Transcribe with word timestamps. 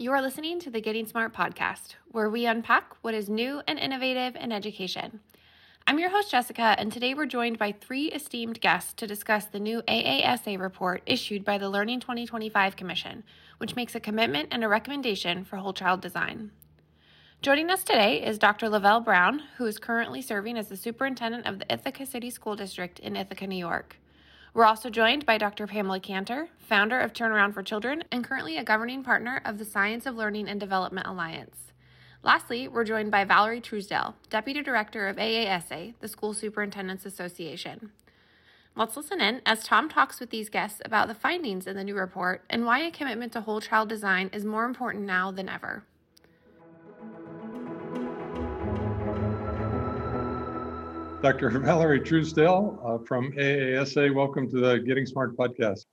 You 0.00 0.12
are 0.12 0.22
listening 0.22 0.58
to 0.60 0.70
the 0.70 0.80
Getting 0.80 1.04
Smart 1.06 1.34
podcast, 1.34 1.96
where 2.10 2.30
we 2.30 2.46
unpack 2.46 2.94
what 3.02 3.12
is 3.12 3.28
new 3.28 3.60
and 3.68 3.78
innovative 3.78 4.34
in 4.34 4.50
education. 4.50 5.20
I'm 5.86 5.98
your 5.98 6.08
host, 6.08 6.30
Jessica, 6.30 6.74
and 6.78 6.90
today 6.90 7.12
we're 7.12 7.26
joined 7.26 7.58
by 7.58 7.72
three 7.72 8.06
esteemed 8.06 8.62
guests 8.62 8.94
to 8.94 9.06
discuss 9.06 9.44
the 9.44 9.60
new 9.60 9.82
AASA 9.82 10.58
report 10.58 11.02
issued 11.04 11.44
by 11.44 11.58
the 11.58 11.68
Learning 11.68 12.00
2025 12.00 12.76
Commission, 12.76 13.24
which 13.58 13.76
makes 13.76 13.94
a 13.94 14.00
commitment 14.00 14.48
and 14.50 14.64
a 14.64 14.68
recommendation 14.68 15.44
for 15.44 15.56
whole 15.56 15.74
child 15.74 16.00
design. 16.00 16.50
Joining 17.42 17.68
us 17.68 17.84
today 17.84 18.24
is 18.24 18.38
Dr. 18.38 18.70
Luvelle 18.70 19.04
Brown, 19.04 19.42
who 19.58 19.66
is 19.66 19.78
currently 19.78 20.22
serving 20.22 20.56
as 20.56 20.70
the 20.70 20.78
superintendent 20.78 21.46
of 21.46 21.58
the 21.58 21.70
Ithaca 21.70 22.06
City 22.06 22.30
School 22.30 22.56
District 22.56 22.98
in 23.00 23.16
Ithaca, 23.16 23.46
New 23.46 23.54
York. 23.54 23.99
We're 24.52 24.64
also 24.64 24.90
joined 24.90 25.26
by 25.26 25.38
Dr. 25.38 25.68
Pamela 25.68 26.00
Cantor, 26.00 26.48
founder 26.58 26.98
of 26.98 27.12
Turnaround 27.12 27.54
for 27.54 27.62
Children 27.62 28.02
and 28.10 28.24
currently 28.24 28.56
a 28.56 28.64
governing 28.64 29.04
partner 29.04 29.40
of 29.44 29.58
the 29.58 29.64
Science 29.64 30.06
of 30.06 30.16
Learning 30.16 30.48
and 30.48 30.58
Development 30.58 31.06
Alliance. 31.06 31.72
Lastly, 32.24 32.66
we're 32.66 32.82
joined 32.82 33.12
by 33.12 33.24
Valerie 33.24 33.60
Truesdale, 33.60 34.16
Deputy 34.28 34.60
Director 34.60 35.06
of 35.06 35.16
AASA, 35.16 35.94
the 36.00 36.08
School 36.08 36.34
Superintendents 36.34 37.06
Association. 37.06 37.92
Let's 38.74 38.96
listen 38.96 39.20
in 39.20 39.40
as 39.46 39.62
Tom 39.62 39.88
talks 39.88 40.18
with 40.18 40.30
these 40.30 40.48
guests 40.48 40.82
about 40.84 41.06
the 41.06 41.14
findings 41.14 41.68
in 41.68 41.76
the 41.76 41.84
new 41.84 41.94
report 41.94 42.42
and 42.50 42.66
why 42.66 42.80
a 42.80 42.90
commitment 42.90 43.32
to 43.34 43.42
whole 43.42 43.60
child 43.60 43.88
design 43.88 44.30
is 44.32 44.44
more 44.44 44.64
important 44.64 45.04
now 45.04 45.30
than 45.30 45.48
ever. 45.48 45.84
Dr. 51.22 51.50
Valerie 51.60 52.00
Truesdale 52.00 52.80
uh, 52.82 53.04
from 53.06 53.30
AASA. 53.32 54.14
Welcome 54.14 54.50
to 54.50 54.58
the 54.58 54.78
Getting 54.78 55.04
Smart 55.04 55.36
podcast. 55.36 55.84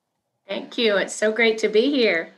Thank 0.47 0.77
you. 0.77 0.95
It's 0.95 1.13
so 1.13 1.33
great 1.33 1.57
to 1.57 1.67
be 1.67 1.91
here. 1.91 2.31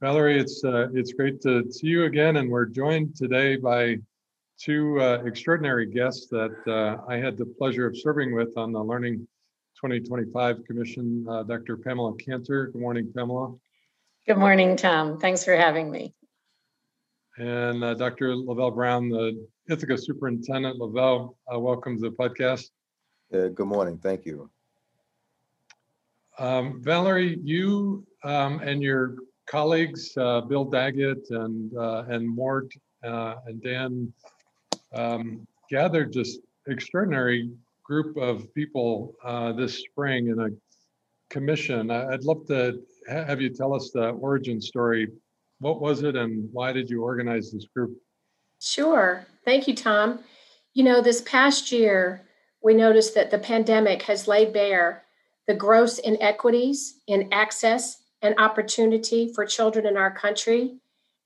Valerie, 0.00 0.38
it's 0.38 0.62
uh, 0.64 0.86
it's 0.94 1.12
great 1.12 1.40
to 1.40 1.68
see 1.72 1.88
you 1.88 2.04
again, 2.04 2.36
and 2.36 2.48
we're 2.48 2.66
joined 2.66 3.16
today 3.16 3.56
by 3.56 3.96
two 4.60 5.00
uh, 5.00 5.24
extraordinary 5.24 5.86
guests 5.86 6.28
that 6.28 6.54
uh, 6.68 7.02
I 7.10 7.16
had 7.16 7.36
the 7.36 7.46
pleasure 7.46 7.88
of 7.88 7.98
serving 7.98 8.32
with 8.32 8.56
on 8.56 8.70
the 8.70 8.82
Learning 8.82 9.26
2025 9.82 10.64
Commission. 10.66 11.26
Uh, 11.28 11.42
Dr. 11.42 11.76
Pamela 11.76 12.14
Cantor. 12.14 12.68
Good 12.68 12.80
morning, 12.80 13.12
Pamela. 13.12 13.56
Good 14.24 14.38
morning, 14.38 14.76
Tom. 14.76 15.18
Thanks 15.18 15.44
for 15.44 15.56
having 15.56 15.90
me. 15.90 16.14
And 17.38 17.82
uh, 17.82 17.94
Dr. 17.94 18.34
Luvelle 18.34 18.72
Brown, 18.72 19.08
the 19.08 19.48
Ithaca 19.68 19.98
Superintendent. 19.98 20.78
Luvelle, 20.78 21.34
uh, 21.52 21.58
welcome 21.58 21.96
to 21.96 22.08
the 22.08 22.16
podcast. 22.16 22.70
Uh, 23.34 23.48
good 23.48 23.66
morning. 23.66 23.98
Thank 23.98 24.24
you. 24.24 24.48
Um, 26.38 26.80
Valerie, 26.82 27.38
you 27.42 28.06
um, 28.24 28.60
and 28.60 28.82
your 28.82 29.16
colleagues, 29.46 30.16
uh, 30.16 30.40
Bill 30.40 30.64
Daggett 30.64 31.28
and 31.30 31.76
uh, 31.76 32.04
and 32.08 32.26
Mort 32.26 32.72
uh, 33.04 33.34
and 33.46 33.62
Dan, 33.62 34.12
um, 34.94 35.46
gathered 35.70 36.14
this 36.14 36.38
extraordinary 36.66 37.50
group 37.84 38.16
of 38.16 38.52
people 38.54 39.14
uh, 39.22 39.52
this 39.52 39.80
spring 39.80 40.28
in 40.28 40.40
a 40.40 40.48
commission. 41.28 41.90
I'd 41.90 42.24
love 42.24 42.46
to 42.46 42.80
have 43.06 43.42
you 43.42 43.50
tell 43.50 43.74
us 43.74 43.90
the 43.90 44.10
origin 44.10 44.62
story 44.62 45.08
what 45.60 45.80
was 45.80 46.02
it 46.04 46.16
and 46.16 46.48
why 46.52 46.72
did 46.72 46.88
you 46.88 47.02
organize 47.02 47.50
this 47.50 47.66
group? 47.66 47.98
Sure. 48.60 49.26
Thank 49.44 49.68
you, 49.68 49.74
Tom. 49.74 50.20
You 50.74 50.84
know, 50.84 51.00
this 51.00 51.22
past 51.22 51.72
year, 51.72 52.22
we 52.62 52.74
noticed 52.74 53.14
that 53.14 53.30
the 53.30 53.38
pandemic 53.38 54.02
has 54.02 54.28
laid 54.28 54.52
bare 54.52 55.04
the 55.46 55.54
gross 55.54 55.98
inequities 55.98 57.00
in 57.06 57.28
access 57.32 58.02
and 58.20 58.34
opportunity 58.38 59.32
for 59.32 59.46
children 59.46 59.86
in 59.86 59.96
our 59.96 60.10
country. 60.10 60.76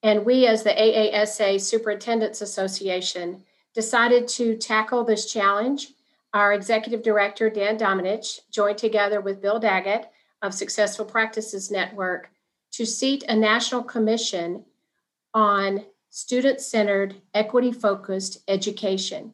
And 0.02 0.24
we, 0.24 0.46
as 0.46 0.62
the 0.62 0.70
AASA 0.70 1.60
Superintendents 1.60 2.40
Association, 2.40 3.42
decided 3.74 4.28
to 4.28 4.56
tackle 4.56 5.04
this 5.04 5.30
challenge. 5.32 5.88
Our 6.34 6.52
executive 6.52 7.02
director, 7.02 7.50
Dan 7.50 7.78
Domenech, 7.78 8.40
joined 8.50 8.78
together 8.78 9.20
with 9.20 9.42
Bill 9.42 9.58
Daggett 9.58 10.10
of 10.40 10.54
Successful 10.54 11.04
Practices 11.04 11.70
Network 11.70 12.30
to 12.72 12.86
seat 12.86 13.24
a 13.28 13.36
national 13.36 13.82
commission 13.82 14.64
on 15.34 15.84
student 16.12 16.60
centered, 16.60 17.14
equity 17.32 17.72
focused 17.72 18.36
education. 18.46 19.32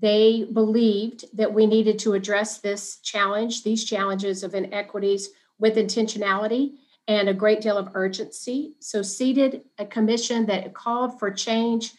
They 0.00 0.48
believed 0.52 1.24
that 1.32 1.54
we 1.54 1.64
needed 1.64 2.00
to 2.00 2.14
address 2.14 2.58
this 2.58 2.98
challenge, 2.98 3.62
these 3.62 3.84
challenges 3.84 4.42
of 4.42 4.52
inequities, 4.52 5.30
with 5.60 5.76
intentionality 5.76 6.72
and 7.06 7.28
a 7.28 7.34
great 7.34 7.60
deal 7.60 7.78
of 7.78 7.90
urgency. 7.94 8.74
So, 8.80 9.00
seated 9.00 9.62
a 9.78 9.86
commission 9.86 10.46
that 10.46 10.74
called 10.74 11.20
for 11.20 11.30
change 11.30 11.92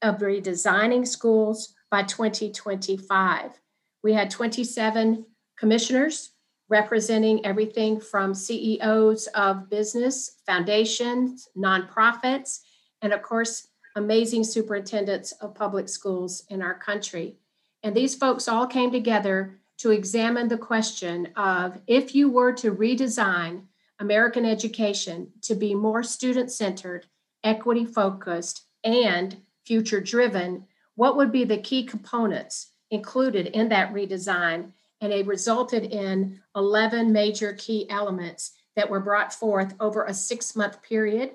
of 0.00 0.18
redesigning 0.18 1.06
schools 1.06 1.74
by 1.90 2.02
2025. 2.02 3.60
We 4.02 4.14
had 4.14 4.30
27 4.30 5.26
commissioners 5.58 6.32
representing 6.70 7.44
everything 7.44 8.00
from 8.00 8.34
CEOs 8.34 9.26
of 9.28 9.68
business, 9.68 10.40
foundations, 10.46 11.48
nonprofits, 11.56 12.60
and 13.02 13.12
of 13.12 13.22
course, 13.22 13.68
amazing 13.94 14.44
superintendents 14.44 15.32
of 15.32 15.54
public 15.54 15.88
schools 15.88 16.44
in 16.48 16.62
our 16.62 16.74
country. 16.74 17.36
And 17.82 17.94
these 17.94 18.14
folks 18.14 18.48
all 18.48 18.66
came 18.66 18.90
together 18.90 19.58
to 19.78 19.90
examine 19.90 20.48
the 20.48 20.58
question 20.58 21.28
of 21.36 21.80
if 21.86 22.14
you 22.14 22.30
were 22.30 22.52
to 22.52 22.74
redesign 22.74 23.62
American 23.98 24.44
education 24.44 25.32
to 25.42 25.54
be 25.54 25.74
more 25.74 26.02
student 26.02 26.50
centered, 26.50 27.06
equity 27.44 27.84
focused, 27.84 28.62
and 28.84 29.36
future 29.64 30.00
driven, 30.00 30.66
what 30.94 31.16
would 31.16 31.32
be 31.32 31.44
the 31.44 31.58
key 31.58 31.84
components 31.84 32.72
included 32.90 33.46
in 33.48 33.68
that 33.68 33.92
redesign 33.92 34.72
and 35.00 35.12
it 35.12 35.26
resulted 35.26 35.84
in 35.84 36.40
11 36.54 37.12
major 37.12 37.52
key 37.52 37.88
elements 37.90 38.52
that 38.76 38.88
were 38.88 39.00
brought 39.00 39.32
forth 39.32 39.74
over 39.80 40.04
a 40.04 40.14
six 40.14 40.56
month 40.56 40.82
period. 40.82 41.32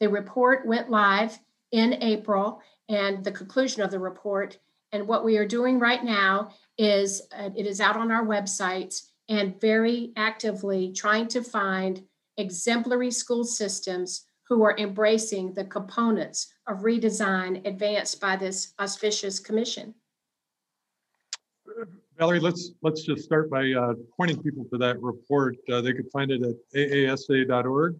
The 0.00 0.08
report 0.08 0.66
went 0.66 0.90
live 0.90 1.38
in 1.72 2.02
April, 2.02 2.60
and 2.88 3.24
the 3.24 3.32
conclusion 3.32 3.82
of 3.82 3.90
the 3.90 3.98
report. 3.98 4.58
And 4.92 5.08
what 5.08 5.24
we 5.24 5.36
are 5.38 5.46
doing 5.46 5.78
right 5.78 6.04
now 6.04 6.50
is 6.78 7.22
uh, 7.36 7.50
it 7.56 7.66
is 7.66 7.80
out 7.80 7.96
on 7.96 8.12
our 8.12 8.24
website 8.24 9.00
and 9.28 9.60
very 9.60 10.12
actively 10.16 10.92
trying 10.92 11.28
to 11.28 11.42
find 11.42 12.02
exemplary 12.36 13.10
school 13.10 13.44
systems 13.44 14.26
who 14.48 14.62
are 14.62 14.76
embracing 14.78 15.54
the 15.54 15.64
components 15.64 16.52
of 16.68 16.80
redesign 16.80 17.66
advanced 17.66 18.20
by 18.20 18.36
this 18.36 18.74
auspicious 18.78 19.38
commission. 19.38 19.94
Valerie, 22.18 22.38
let's 22.38 22.72
let's 22.82 23.02
just 23.02 23.24
start 23.24 23.50
by 23.50 23.72
uh, 23.72 23.94
pointing 24.16 24.40
people 24.40 24.64
to 24.70 24.78
that 24.78 25.00
report. 25.02 25.56
Uh, 25.72 25.80
they 25.80 25.92
could 25.92 26.10
find 26.12 26.30
it 26.30 26.42
at 26.42 26.54
aasa.org. 26.76 27.98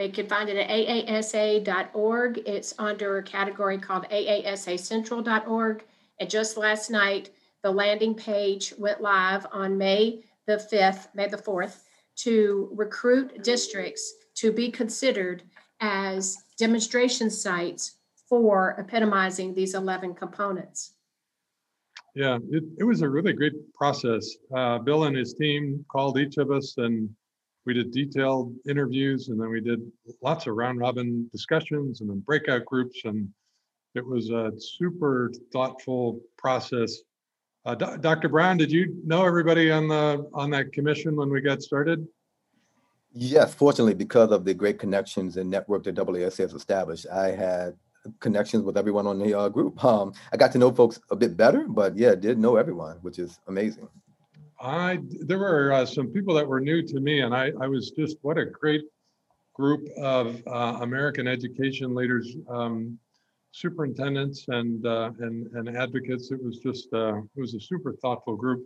They 0.00 0.08
could 0.08 0.30
find 0.30 0.48
it 0.48 0.56
at 0.56 0.70
aasa.org. 0.70 2.38
It's 2.46 2.72
under 2.78 3.18
a 3.18 3.22
category 3.22 3.76
called 3.76 4.08
aasacentral.org. 4.08 5.84
And 6.18 6.30
just 6.30 6.56
last 6.56 6.90
night, 6.90 7.28
the 7.62 7.70
landing 7.70 8.14
page 8.14 8.72
went 8.78 9.02
live 9.02 9.46
on 9.52 9.76
May 9.76 10.24
the 10.46 10.56
5th, 10.56 11.08
May 11.14 11.28
the 11.28 11.36
4th, 11.36 11.82
to 12.16 12.70
recruit 12.72 13.42
districts 13.42 14.14
to 14.36 14.50
be 14.50 14.70
considered 14.70 15.42
as 15.80 16.44
demonstration 16.56 17.28
sites 17.28 17.96
for 18.26 18.76
epitomizing 18.78 19.52
these 19.52 19.74
11 19.74 20.14
components. 20.14 20.94
Yeah, 22.14 22.38
it, 22.50 22.64
it 22.78 22.84
was 22.84 23.02
a 23.02 23.08
really 23.08 23.34
great 23.34 23.74
process. 23.74 24.34
Uh, 24.56 24.78
Bill 24.78 25.04
and 25.04 25.14
his 25.14 25.34
team 25.34 25.84
called 25.90 26.18
each 26.18 26.38
of 26.38 26.50
us 26.50 26.78
and 26.78 27.14
we 27.66 27.74
did 27.74 27.90
detailed 27.90 28.54
interviews 28.68 29.28
and 29.28 29.40
then 29.40 29.50
we 29.50 29.60
did 29.60 29.80
lots 30.22 30.46
of 30.46 30.54
round 30.54 30.78
robin 30.78 31.28
discussions 31.32 32.00
and 32.00 32.08
then 32.08 32.20
breakout 32.20 32.64
groups. 32.64 33.00
And 33.04 33.28
it 33.94 34.04
was 34.04 34.30
a 34.30 34.52
super 34.58 35.32
thoughtful 35.52 36.20
process. 36.38 36.98
Uh, 37.66 37.74
Dr. 37.74 38.28
Brown, 38.28 38.56
did 38.56 38.72
you 38.72 38.96
know 39.04 39.26
everybody 39.26 39.70
on 39.70 39.88
the 39.88 40.26
on 40.32 40.48
that 40.50 40.72
commission 40.72 41.16
when 41.16 41.28
we 41.28 41.42
got 41.42 41.60
started? 41.60 42.06
Yes, 43.12 43.52
fortunately, 43.52 43.94
because 43.94 44.30
of 44.30 44.44
the 44.44 44.54
great 44.54 44.78
connections 44.78 45.36
and 45.36 45.50
network 45.50 45.82
that 45.84 45.96
AASA 45.96 46.38
has 46.38 46.54
established, 46.54 47.06
I 47.12 47.32
had 47.32 47.76
connections 48.20 48.62
with 48.62 48.78
everyone 48.78 49.06
on 49.06 49.18
the 49.18 49.38
uh, 49.38 49.48
group. 49.48 49.84
Um, 49.84 50.14
I 50.32 50.38
got 50.38 50.52
to 50.52 50.58
know 50.58 50.70
folks 50.70 51.00
a 51.10 51.16
bit 51.16 51.36
better, 51.36 51.66
but 51.68 51.96
yeah, 51.96 52.14
did 52.14 52.38
know 52.38 52.56
everyone, 52.56 52.96
which 53.02 53.18
is 53.18 53.40
amazing. 53.46 53.88
I 54.60 54.98
there 55.20 55.38
were 55.38 55.72
uh, 55.72 55.86
some 55.86 56.08
people 56.08 56.34
that 56.34 56.46
were 56.46 56.60
new 56.60 56.82
to 56.82 57.00
me, 57.00 57.20
and 57.20 57.34
I 57.34 57.52
I 57.60 57.66
was 57.66 57.90
just 57.90 58.18
what 58.22 58.38
a 58.38 58.44
great 58.44 58.84
group 59.54 59.88
of 59.96 60.42
uh, 60.46 60.78
American 60.80 61.26
education 61.26 61.94
leaders, 61.94 62.36
um, 62.48 62.98
superintendents, 63.52 64.46
and 64.48 64.84
uh, 64.86 65.12
and 65.20 65.46
and 65.54 65.76
advocates. 65.76 66.30
It 66.30 66.42
was 66.42 66.58
just 66.58 66.92
uh, 66.92 67.18
it 67.18 67.40
was 67.40 67.54
a 67.54 67.60
super 67.60 67.94
thoughtful 67.94 68.36
group. 68.36 68.64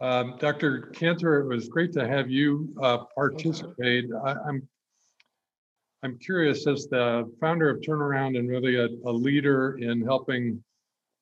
Um, 0.00 0.36
Dr. 0.38 0.92
Cantor, 0.94 1.40
it 1.40 1.46
was 1.46 1.68
great 1.68 1.92
to 1.92 2.08
have 2.08 2.30
you 2.30 2.72
uh, 2.80 2.98
participate. 3.14 4.06
I, 4.24 4.34
I'm 4.48 4.68
I'm 6.02 6.18
curious, 6.18 6.66
as 6.66 6.86
the 6.86 7.30
founder 7.40 7.68
of 7.68 7.80
Turnaround 7.80 8.38
and 8.38 8.48
really 8.48 8.76
a, 8.76 8.86
a 9.04 9.12
leader 9.12 9.76
in 9.78 10.00
helping 10.02 10.62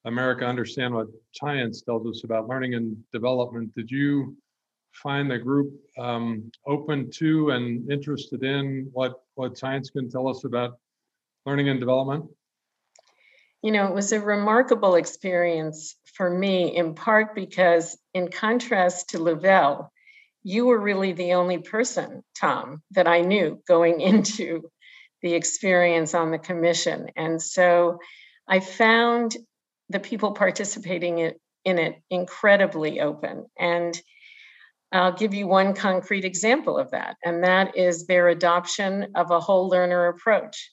America 0.09 0.47
understand 0.47 0.95
what 0.95 1.09
science 1.33 1.83
tells 1.83 2.07
us 2.07 2.25
about 2.25 2.49
learning 2.49 2.75
and 2.75 2.97
development, 3.13 3.75
did 3.75 3.91
you 3.91 4.37
find 4.93 5.31
the 5.31 5.39
group 5.39 5.71
um, 5.99 6.51
open 6.67 7.11
to 7.11 7.51
and 7.51 7.91
interested 7.91 8.43
in 8.43 8.89
what, 8.93 9.21
what 9.35 9.59
science 9.59 9.91
can 9.91 10.11
tell 10.11 10.27
us 10.27 10.45
about 10.45 10.79
learning 11.45 11.69
and 11.69 11.79
development? 11.79 12.25
You 13.63 13.71
know, 13.73 13.87
it 13.87 13.95
was 13.95 14.13
a 14.13 14.21
remarkable 14.21 14.95
experience 14.95 15.95
for 16.15 16.31
me, 16.31 16.75
in 16.75 16.95
part 16.95 17.35
because, 17.35 17.97
in 18.15 18.31
contrast 18.31 19.11
to 19.11 19.19
Luvelle, 19.19 19.89
you 20.43 20.67
were 20.67 20.81
really 20.81 21.13
the 21.13 21.35
only 21.35 21.59
person, 21.59 22.23
Tom, 22.41 22.83
that 22.93 23.07
I 23.07 23.21
knew 23.21 23.63
going 23.69 24.01
into 24.11 24.71
the 25.21 25.35
experience 25.35 26.15
on 26.15 26.31
the 26.31 26.39
commission. 26.39 27.11
And 27.15 27.43
so 27.43 27.99
I 28.49 28.61
found 28.61 29.37
the 29.89 30.01
people 30.01 30.33
participating 30.45 31.19
in 31.65 31.79
it 31.79 32.01
incredibly 32.11 33.01
open. 33.01 33.47
And 33.59 34.01
I'll 34.91 35.13
give 35.13 35.35
you 35.35 35.47
one 35.47 35.75
concrete 35.75 36.25
example 36.25 36.79
of 36.79 36.93
that, 36.93 37.17
and 37.23 37.45
that 37.45 37.77
is 37.77 38.07
their 38.07 38.29
adoption 38.29 39.09
of 39.15 39.31
a 39.31 39.41
whole 39.41 39.69
learner 39.69 40.07
approach. 40.07 40.71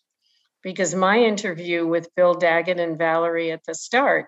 Because 0.63 0.95
my 0.95 1.19
interview 1.19 1.85
with 1.85 2.15
Bill 2.15 2.33
Daggett 2.33 2.79
and 2.79 2.97
Valerie 2.97 3.51
at 3.51 3.61
the 3.67 3.75
start 3.75 4.27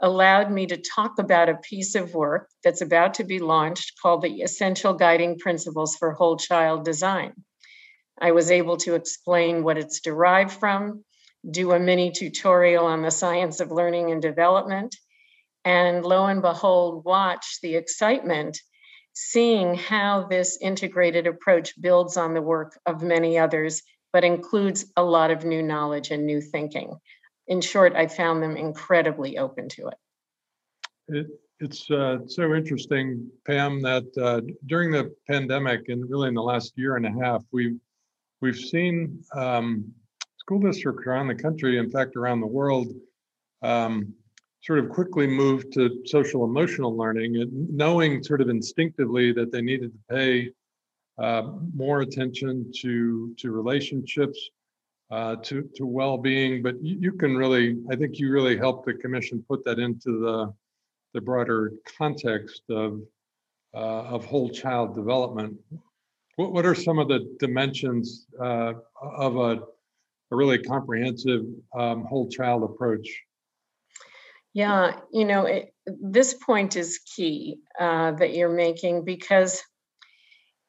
allowed 0.00 0.50
me 0.50 0.66
to 0.66 0.76
talk 0.76 1.18
about 1.18 1.48
a 1.48 1.56
piece 1.56 1.94
of 1.94 2.14
work 2.14 2.48
that's 2.62 2.82
about 2.82 3.14
to 3.14 3.24
be 3.24 3.38
launched 3.38 3.94
called 4.00 4.22
the 4.22 4.42
Essential 4.42 4.94
Guiding 4.94 5.38
Principles 5.38 5.96
for 5.96 6.12
Whole 6.12 6.36
Child 6.36 6.84
Design. 6.84 7.32
I 8.20 8.32
was 8.32 8.50
able 8.50 8.76
to 8.78 8.94
explain 8.94 9.62
what 9.62 9.78
it's 9.78 10.00
derived 10.00 10.52
from, 10.52 11.04
do 11.48 11.72
a 11.72 11.78
mini 11.78 12.10
tutorial 12.10 12.86
on 12.86 13.02
the 13.02 13.10
science 13.10 13.60
of 13.60 13.70
learning 13.70 14.10
and 14.10 14.22
development, 14.22 14.96
and 15.64 16.04
lo 16.04 16.26
and 16.26 16.42
behold, 16.42 17.04
watch 17.04 17.58
the 17.62 17.76
excitement 17.76 18.58
seeing 19.14 19.74
how 19.74 20.26
this 20.28 20.58
integrated 20.60 21.26
approach 21.26 21.80
builds 21.80 22.16
on 22.16 22.34
the 22.34 22.42
work 22.42 22.78
of 22.86 23.02
many 23.02 23.38
others, 23.38 23.82
but 24.12 24.24
includes 24.24 24.86
a 24.96 25.02
lot 25.02 25.30
of 25.30 25.44
new 25.44 25.62
knowledge 25.62 26.10
and 26.10 26.24
new 26.24 26.40
thinking. 26.40 26.96
In 27.48 27.60
short, 27.60 27.94
I 27.94 28.06
found 28.06 28.42
them 28.42 28.56
incredibly 28.56 29.38
open 29.38 29.68
to 29.70 29.88
it. 29.88 29.98
it 31.08 31.26
it's 31.60 31.90
uh, 31.90 32.18
so 32.26 32.54
interesting, 32.54 33.28
Pam, 33.46 33.82
that 33.82 34.06
uh, 34.16 34.40
during 34.66 34.92
the 34.92 35.12
pandemic 35.28 35.88
and 35.88 36.08
really 36.08 36.28
in 36.28 36.34
the 36.34 36.42
last 36.42 36.72
year 36.76 36.96
and 36.96 37.06
a 37.06 37.10
half, 37.10 37.42
we've 37.50 37.78
we've 38.40 38.56
seen 38.56 39.24
um, 39.34 39.92
school 40.48 40.58
districts 40.60 41.06
around 41.06 41.28
the 41.28 41.34
country, 41.34 41.76
in 41.76 41.90
fact, 41.90 42.16
around 42.16 42.40
the 42.40 42.46
world, 42.46 42.88
um, 43.60 44.14
sort 44.62 44.78
of 44.78 44.88
quickly 44.88 45.26
moved 45.26 45.70
to 45.74 46.00
social 46.06 46.42
emotional 46.42 46.96
learning 46.96 47.36
and 47.36 47.68
knowing 47.68 48.22
sort 48.22 48.40
of 48.40 48.48
instinctively 48.48 49.30
that 49.30 49.52
they 49.52 49.60
needed 49.60 49.92
to 49.92 49.98
pay 50.08 50.50
uh, 51.22 51.42
more 51.74 52.00
attention 52.00 52.72
to 52.80 53.34
to 53.36 53.50
relationships 53.50 54.38
uh, 55.10 55.36
to 55.36 55.68
to 55.76 55.84
well-being. 55.84 56.62
But 56.62 56.82
you, 56.82 56.96
you, 56.98 57.12
can 57.12 57.36
really 57.36 57.76
i 57.90 57.94
think 57.94 58.18
you 58.18 58.32
really 58.32 58.56
helped 58.56 58.86
the 58.86 58.94
commission 58.94 59.44
put 59.46 59.62
that 59.66 59.78
into 59.78 60.10
the 60.24 60.54
the 61.12 61.20
broader 61.20 61.72
context 61.98 62.62
of 62.70 63.02
uh, 63.74 64.14
of 64.14 64.24
whole 64.24 64.48
child 64.48 64.94
development. 64.94 65.58
What, 66.36 66.52
what 66.52 66.64
are 66.64 66.74
some 66.74 66.98
of 66.98 67.08
the 67.08 67.36
dimensions 67.38 68.26
uh, 68.40 68.72
of 69.02 69.36
a, 69.36 69.60
a 70.30 70.36
really 70.36 70.58
comprehensive 70.58 71.42
um, 71.76 72.04
whole 72.04 72.28
child 72.28 72.62
approach. 72.62 73.08
Yeah, 74.54 74.98
you 75.12 75.24
know, 75.24 75.46
it, 75.46 75.72
this 75.86 76.34
point 76.34 76.76
is 76.76 77.00
key 77.14 77.58
uh, 77.78 78.12
that 78.12 78.34
you're 78.34 78.48
making 78.48 79.04
because, 79.04 79.62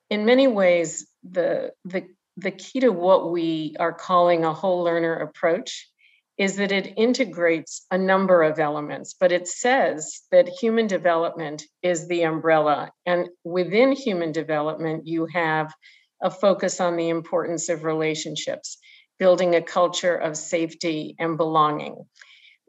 in 0.09 0.25
many 0.25 0.47
ways, 0.47 1.07
the 1.29 1.71
the 1.85 2.07
the 2.37 2.51
key 2.51 2.81
to 2.81 2.89
what 2.89 3.31
we 3.31 3.75
are 3.79 3.93
calling 3.93 4.45
a 4.45 4.53
whole 4.53 4.83
learner 4.83 5.15
approach 5.15 5.89
is 6.37 6.55
that 6.55 6.71
it 6.71 6.93
integrates 6.95 7.85
a 7.91 7.97
number 7.97 8.43
of 8.43 8.59
elements, 8.59 9.13
but 9.19 9.31
it 9.31 9.45
says 9.45 10.21
that 10.31 10.47
human 10.47 10.87
development 10.87 11.63
is 11.81 12.07
the 12.07 12.23
umbrella, 12.23 12.91
and 13.05 13.27
within 13.43 13.91
human 13.91 14.31
development, 14.31 15.05
you 15.05 15.25
have 15.25 15.73
a 16.21 16.29
focus 16.29 16.79
on 16.79 16.95
the 16.95 17.09
importance 17.09 17.69
of 17.69 17.83
relationships, 17.83 18.77
building 19.19 19.55
a 19.55 19.61
culture 19.61 20.15
of 20.15 20.37
safety 20.37 21.15
and 21.19 21.37
belonging 21.37 22.05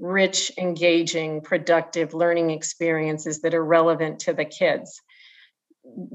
rich, 0.01 0.51
engaging, 0.57 1.43
productive 1.43 2.15
learning 2.15 2.51
experiences 2.51 3.43
that 3.43 3.55
are 3.55 3.65
relevant 3.65 4.21
to 4.21 4.33
the 4.33 4.45
kids, 4.45 5.01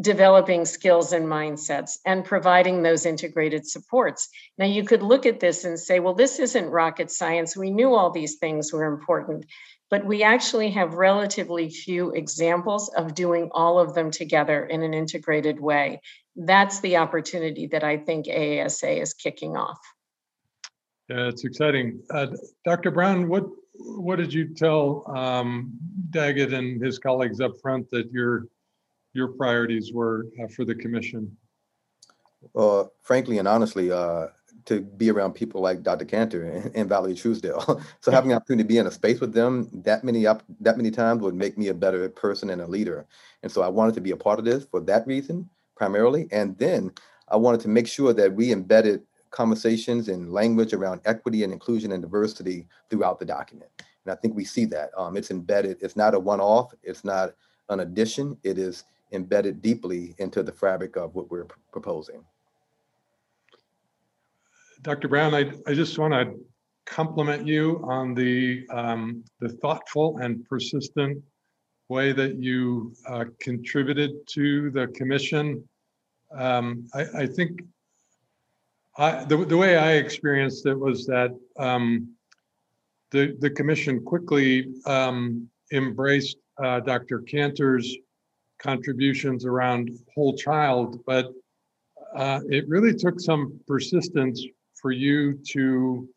developing 0.02 0.66
skills 0.66 1.14
and 1.14 1.28
mindsets, 1.28 1.98
and 2.06 2.26
providing 2.26 2.82
those 2.82 3.06
integrated 3.06 3.68
supports. 3.68 4.30
Now, 4.58 4.66
you 4.66 4.84
could 4.84 5.04
look 5.04 5.26
at 5.26 5.40
this 5.40 5.66
and 5.66 5.80
say, 5.80 6.00
well, 6.00 6.16
this 6.16 6.40
isn't 6.40 6.70
rocket 6.70 7.12
science. 7.12 7.56
We 7.56 7.72
knew 7.72 7.94
all 7.94 8.10
these 8.10 8.38
things 8.38 8.74
were 8.74 8.86
important, 8.86 9.46
but 9.92 10.06
we 10.06 10.24
actually 10.24 10.72
have 10.72 10.96
relatively 10.96 11.70
few 11.70 12.12
examples 12.12 12.90
of 12.90 13.14
doing 13.14 13.50
all 13.52 13.80
of 13.80 13.94
them 13.94 14.10
together 14.10 14.66
in 14.66 14.82
an 14.82 14.94
integrated 14.94 15.60
way. 15.60 16.02
That's 16.36 16.80
the 16.80 16.98
opportunity 16.98 17.68
that 17.68 17.84
I 17.84 17.98
think 17.98 18.26
AASA 18.26 19.02
is 19.02 19.14
kicking 19.14 19.56
off. 19.56 19.80
Yeah, 21.10 21.28
it's 21.28 21.46
exciting. 21.46 22.02
Uh, 22.10 22.28
Dr. 22.63 22.92
Brown, 22.92 23.28
what 23.28 23.46
what 23.78 24.18
did 24.18 24.34
you 24.34 24.54
tell 24.54 25.04
um, 25.16 25.74
Daggett 26.10 26.54
and 26.54 26.81
his 26.84 26.98
colleagues 26.98 27.42
up 27.42 27.52
front 27.62 27.90
that 27.92 28.12
your 28.12 28.48
your 29.13 29.30
priorities 29.30 29.94
were 29.94 30.28
uh, 30.42 30.48
for 30.48 30.66
the 30.66 30.75
commission? 30.75 31.36
Uh, 32.56 32.86
frankly 33.02 33.38
and 33.38 33.48
honestly, 33.48 33.92
uh, 33.92 34.28
to 34.66 34.81
be 34.81 35.12
around 35.12 35.34
people 35.34 35.62
like 35.62 35.84
Dr. 35.84 36.06
Cantor 36.06 36.44
and, 36.44 36.72
and 36.75 36.90
Valerie 36.90 37.16
Truesdale. 37.16 37.81
so 38.01 38.12
having 38.12 38.30
the 38.30 38.36
opportunity 38.36 38.63
to 38.63 38.68
be 38.68 38.78
in 38.78 38.88
a 38.88 38.92
space 38.92 39.19
with 39.19 39.34
them 39.34 39.69
that 39.84 40.04
many 40.04 40.25
up 40.25 40.44
that 40.60 40.78
many 40.78 40.92
times 40.92 41.22
would 41.22 41.36
make 41.36 41.58
me 41.58 41.68
a 41.68 41.74
better 41.74 42.10
person 42.10 42.50
and 42.50 42.62
a 42.62 42.68
leader. 42.68 43.06
And 43.44 43.51
so 43.51 43.62
I 43.62 43.68
wanted 43.68 43.96
to 43.96 44.01
be 44.01 44.12
a 44.12 44.18
part 44.18 44.40
of 44.40 44.46
this 44.46 44.66
for 44.66 44.80
that 44.81 45.06
reason 45.06 45.50
primarily. 45.75 46.27
And 46.32 46.58
then 46.58 46.91
I 47.27 47.36
wanted 47.36 47.62
to 47.62 47.68
make 47.68 47.88
sure 47.88 48.13
that 48.13 48.34
we 48.34 48.51
embedded 48.51 49.03
conversations 49.36 50.08
and 50.08 50.32
language 50.32 50.74
around 50.74 51.01
equity 51.04 51.44
and 51.44 51.51
inclusion 51.51 51.92
and 51.92 52.01
diversity 52.01 52.65
throughout 52.89 53.20
the 53.20 53.25
document. 53.25 53.70
And 54.06 54.13
I 54.13 54.15
think 54.15 54.34
we 54.34 54.46
see 54.46 54.63
that. 54.65 54.92
Um, 54.98 55.18
it's 55.18 55.30
embedded, 55.30 55.77
it's 55.82 55.98
not 55.98 56.15
a 56.15 56.20
one 56.20 56.39
off, 56.39 56.74
it's 56.84 57.04
not 57.04 57.36
an 57.70 57.82
addition, 57.82 58.38
it 58.44 58.58
is 58.58 58.86
embedded 59.12 59.62
deeply 59.62 60.15
into 60.20 60.42
the 60.42 60.54
fabric 60.54 60.96
of 60.96 61.13
what 61.15 61.30
we're 61.30 61.48
proposing. 61.72 62.24
Dr. 64.82 65.10
Brown, 65.10 65.36
I, 65.36 65.51
I 65.68 65.74
just 65.74 65.98
want 65.98 66.13
to 66.13 66.39
compliment 66.86 67.46
you 67.46 67.82
on 67.84 68.13
the, 68.13 68.65
um, 68.70 69.24
the 69.39 69.50
thoughtful 69.50 70.20
and 70.20 70.46
persistent 70.46 71.22
way 71.89 72.13
that 72.13 72.36
you 72.36 72.94
uh, 73.08 73.25
contributed 73.39 74.25
to 74.27 74.72
the 74.72 74.88
commission. 74.88 75.68
Um, 76.34 76.88
I, 76.94 77.06
I, 77.22 77.27
think 77.27 77.62
The, 78.98 79.46
the 79.48 79.58
way 79.58 79.78
I 79.78 79.94
experienced 79.94 80.66
it 80.66 80.80
was 80.80 81.06
that 81.08 81.38
um, 81.60 82.16
the, 83.12 83.36
the 83.40 83.50
commission 83.50 84.04
quickly 84.04 84.74
um, 84.86 85.50
embraced 85.72 86.38
uh, 86.64 86.80
Dr. 86.80 87.20
Cantor's 87.22 87.96
contributions 88.60 89.46
around 89.46 89.90
whole 90.14 90.36
child, 90.36 91.02
but 91.06 91.32
uh, 92.16 92.40
it 92.50 92.68
really 92.70 92.94
took 92.94 93.20
some 93.20 93.60
persistence 93.68 94.46
for 94.74 94.92
you 94.92 95.34
to 95.52 96.08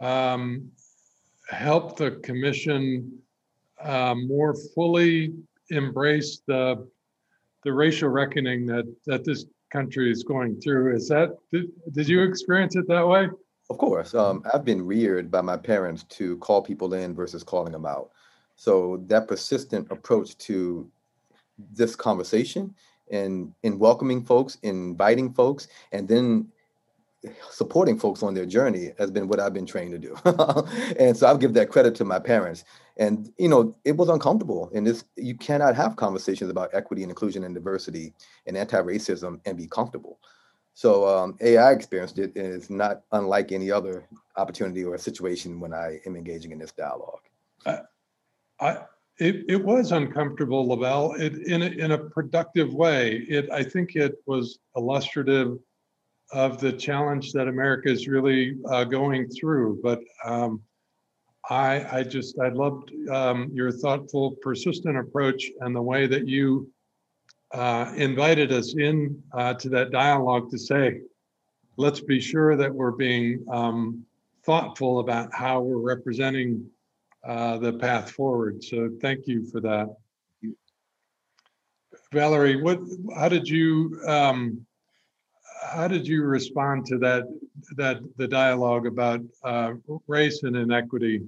um, 0.00 0.70
help 1.50 1.96
the 1.96 2.12
commission 2.22 3.18
uh, 3.82 4.14
more 4.14 4.54
fully 4.74 5.32
embrace 5.70 6.40
the 6.46 6.86
the 7.64 7.72
racial 7.72 8.08
reckoning 8.08 8.66
that 8.66 8.86
that 9.06 9.24
this 9.24 9.44
country 9.70 10.10
is 10.10 10.22
going 10.22 10.60
through. 10.60 10.94
Is 10.94 11.08
that 11.08 11.36
did, 11.52 11.66
did 11.92 12.08
you 12.08 12.22
experience 12.22 12.76
it 12.76 12.86
that 12.88 13.06
way? 13.06 13.28
Of 13.70 13.78
course. 13.78 14.14
Um, 14.14 14.42
I've 14.52 14.64
been 14.64 14.84
reared 14.84 15.30
by 15.30 15.40
my 15.40 15.56
parents 15.56 16.02
to 16.10 16.36
call 16.38 16.60
people 16.60 16.94
in 16.94 17.14
versus 17.14 17.44
calling 17.44 17.72
them 17.72 17.86
out. 17.86 18.10
So 18.56 19.02
that 19.06 19.28
persistent 19.28 19.90
approach 19.90 20.36
to 20.38 20.90
this 21.72 21.94
conversation 21.94 22.74
and 23.10 23.52
in 23.62 23.78
welcoming 23.78 24.24
folks, 24.24 24.58
inviting 24.62 25.32
folks, 25.32 25.68
and 25.92 26.08
then 26.08 26.48
supporting 27.50 27.98
folks 27.98 28.22
on 28.22 28.34
their 28.34 28.46
journey 28.46 28.92
has 28.98 29.10
been 29.10 29.28
what 29.28 29.40
I've 29.40 29.52
been 29.52 29.66
trained 29.66 29.92
to 29.92 29.98
do. 29.98 30.16
and 30.98 31.16
so 31.16 31.26
I'll 31.26 31.38
give 31.38 31.54
that 31.54 31.70
credit 31.70 31.94
to 31.96 32.04
my 32.04 32.18
parents. 32.18 32.64
And 32.96 33.32
you 33.38 33.48
know, 33.48 33.76
it 33.84 33.96
was 33.96 34.08
uncomfortable. 34.08 34.70
And 34.74 34.86
this 34.86 35.04
you 35.16 35.36
cannot 35.36 35.76
have 35.76 35.96
conversations 35.96 36.50
about 36.50 36.70
equity 36.72 37.02
and 37.02 37.10
inclusion 37.10 37.44
and 37.44 37.54
diversity 37.54 38.12
and 38.46 38.56
anti-racism 38.56 39.40
and 39.44 39.56
be 39.56 39.66
comfortable. 39.66 40.18
So 40.74 41.06
um, 41.06 41.36
AI 41.40 41.72
experienced 41.72 42.18
it 42.18 42.34
and 42.36 42.46
it's 42.46 42.70
not 42.70 43.02
unlike 43.12 43.52
any 43.52 43.70
other 43.70 44.06
opportunity 44.36 44.84
or 44.84 44.96
situation 44.98 45.60
when 45.60 45.74
I 45.74 46.00
am 46.06 46.16
engaging 46.16 46.52
in 46.52 46.58
this 46.58 46.72
dialogue. 46.72 47.20
I, 48.60 48.78
it, 49.18 49.44
it 49.48 49.62
was 49.62 49.92
uncomfortable, 49.92 50.66
Luvelle, 50.66 51.18
it, 51.20 51.46
in, 51.46 51.62
a, 51.62 51.66
in 51.66 51.92
a 51.92 51.98
productive 51.98 52.72
way. 52.72 53.26
It, 53.28 53.50
I 53.50 53.62
think 53.62 53.94
it 53.94 54.14
was 54.26 54.58
illustrative 54.76 55.58
of 56.32 56.60
the 56.60 56.72
challenge 56.72 57.32
that 57.32 57.48
America 57.48 57.90
is 57.90 58.08
really 58.08 58.56
uh, 58.70 58.84
going 58.84 59.28
through. 59.28 59.80
But 59.82 60.00
um, 60.24 60.62
I, 61.50 61.98
I 61.98 62.02
just, 62.04 62.38
I 62.38 62.48
loved 62.48 62.92
um, 63.10 63.50
your 63.52 63.72
thoughtful, 63.72 64.36
persistent 64.40 64.96
approach 64.96 65.50
and 65.60 65.74
the 65.74 65.82
way 65.82 66.06
that 66.06 66.28
you 66.28 66.70
uh, 67.52 67.92
invited 67.96 68.52
us 68.52 68.74
in 68.78 69.20
uh, 69.32 69.54
to 69.54 69.68
that 69.70 69.90
dialogue 69.90 70.48
to 70.52 70.58
say, 70.58 71.00
let's 71.76 72.00
be 72.00 72.20
sure 72.20 72.56
that 72.56 72.72
we're 72.72 72.92
being 72.92 73.44
um, 73.50 74.06
thoughtful 74.44 75.00
about 75.00 75.34
how 75.34 75.60
we're 75.60 75.78
representing 75.78 76.64
uh, 77.26 77.58
the 77.58 77.72
path 77.72 78.12
forward. 78.12 78.62
So 78.62 78.88
thank 79.02 79.26
you 79.26 79.44
for 79.50 79.60
that. 79.60 79.92
Valerie, 82.12 82.62
what, 82.62 82.78
how 83.16 83.28
did 83.28 83.48
you, 83.48 84.00
um, 84.06 84.64
how 85.72 85.88
did 85.88 86.06
you 86.06 86.22
respond 86.22 86.86
to 86.86 86.98
that, 86.98 87.24
that, 87.76 88.00
the 88.16 88.28
dialogue 88.28 88.86
about 88.86 89.20
uh, 89.42 89.72
race 90.06 90.44
and 90.44 90.56
inequity? 90.56 91.22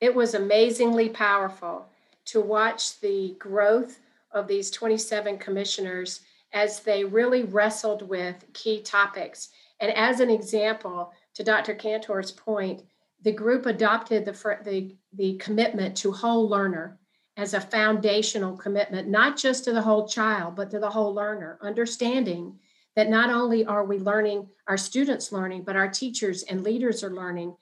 It 0.00 0.14
was 0.14 0.34
amazingly 0.34 1.08
powerful 1.08 1.86
to 2.26 2.40
watch 2.40 3.00
the 3.00 3.34
growth 3.38 3.98
of 4.32 4.46
these 4.46 4.70
27 4.70 5.38
commissioners 5.38 6.20
as 6.52 6.80
they 6.80 7.04
really 7.04 7.42
wrestled 7.42 8.02
with 8.08 8.44
key 8.52 8.80
topics. 8.80 9.48
And 9.80 9.92
as 9.92 10.20
an 10.20 10.30
example, 10.30 11.12
to 11.34 11.44
Dr. 11.44 11.74
Cantor's 11.74 12.30
point, 12.30 12.82
the 13.22 13.32
group 13.32 13.66
adopted 13.66 14.24
the, 14.24 14.58
the, 14.64 14.94
the 15.12 15.36
commitment 15.38 15.96
to 15.98 16.12
whole 16.12 16.48
learner 16.48 16.98
as 17.36 17.54
a 17.54 17.60
foundational 17.60 18.56
commitment, 18.56 19.08
not 19.08 19.36
just 19.36 19.64
to 19.64 19.72
the 19.72 19.82
whole 19.82 20.06
child, 20.08 20.56
but 20.56 20.70
to 20.70 20.78
the 20.78 20.90
whole 20.90 21.14
learner, 21.14 21.58
understanding 21.62 22.58
that 22.96 23.08
not 23.08 23.30
only 23.30 23.64
are 23.64 23.84
we 23.84 23.98
learning, 23.98 24.48
our 24.66 24.76
students 24.76 25.30
learning, 25.30 25.62
but 25.62 25.76
our 25.76 25.88
teachers 25.88 26.42
and 26.44 26.64
leaders 26.64 27.04
are 27.04 27.14
learning 27.14 27.54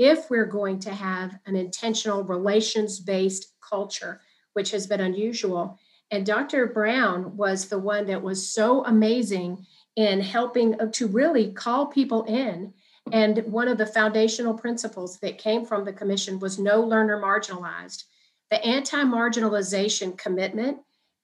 if 0.00 0.30
we're 0.30 0.46
going 0.46 0.78
to 0.78 0.90
have 0.90 1.38
an 1.44 1.54
intentional 1.54 2.24
relations 2.24 2.98
based 2.98 3.52
culture, 3.60 4.22
which 4.54 4.70
has 4.70 4.86
been 4.86 5.02
unusual. 5.02 5.78
And 6.10 6.24
Dr. 6.24 6.66
Brown 6.68 7.36
was 7.36 7.68
the 7.68 7.78
one 7.78 8.06
that 8.06 8.22
was 8.22 8.50
so 8.50 8.82
amazing 8.86 9.66
in 9.96 10.22
helping 10.22 10.80
uh, 10.80 10.86
to 10.92 11.06
really 11.06 11.52
call 11.52 11.84
people 11.84 12.24
in. 12.24 12.72
And 13.12 13.44
one 13.44 13.68
of 13.68 13.76
the 13.76 13.84
foundational 13.84 14.54
principles 14.54 15.18
that 15.18 15.36
came 15.36 15.66
from 15.66 15.84
the 15.84 15.92
commission 15.92 16.38
was 16.38 16.58
no 16.58 16.80
learner 16.80 17.20
marginalized. 17.20 18.04
The 18.50 18.64
anti 18.64 19.04
marginalization 19.04 20.16
commitment 20.16 20.78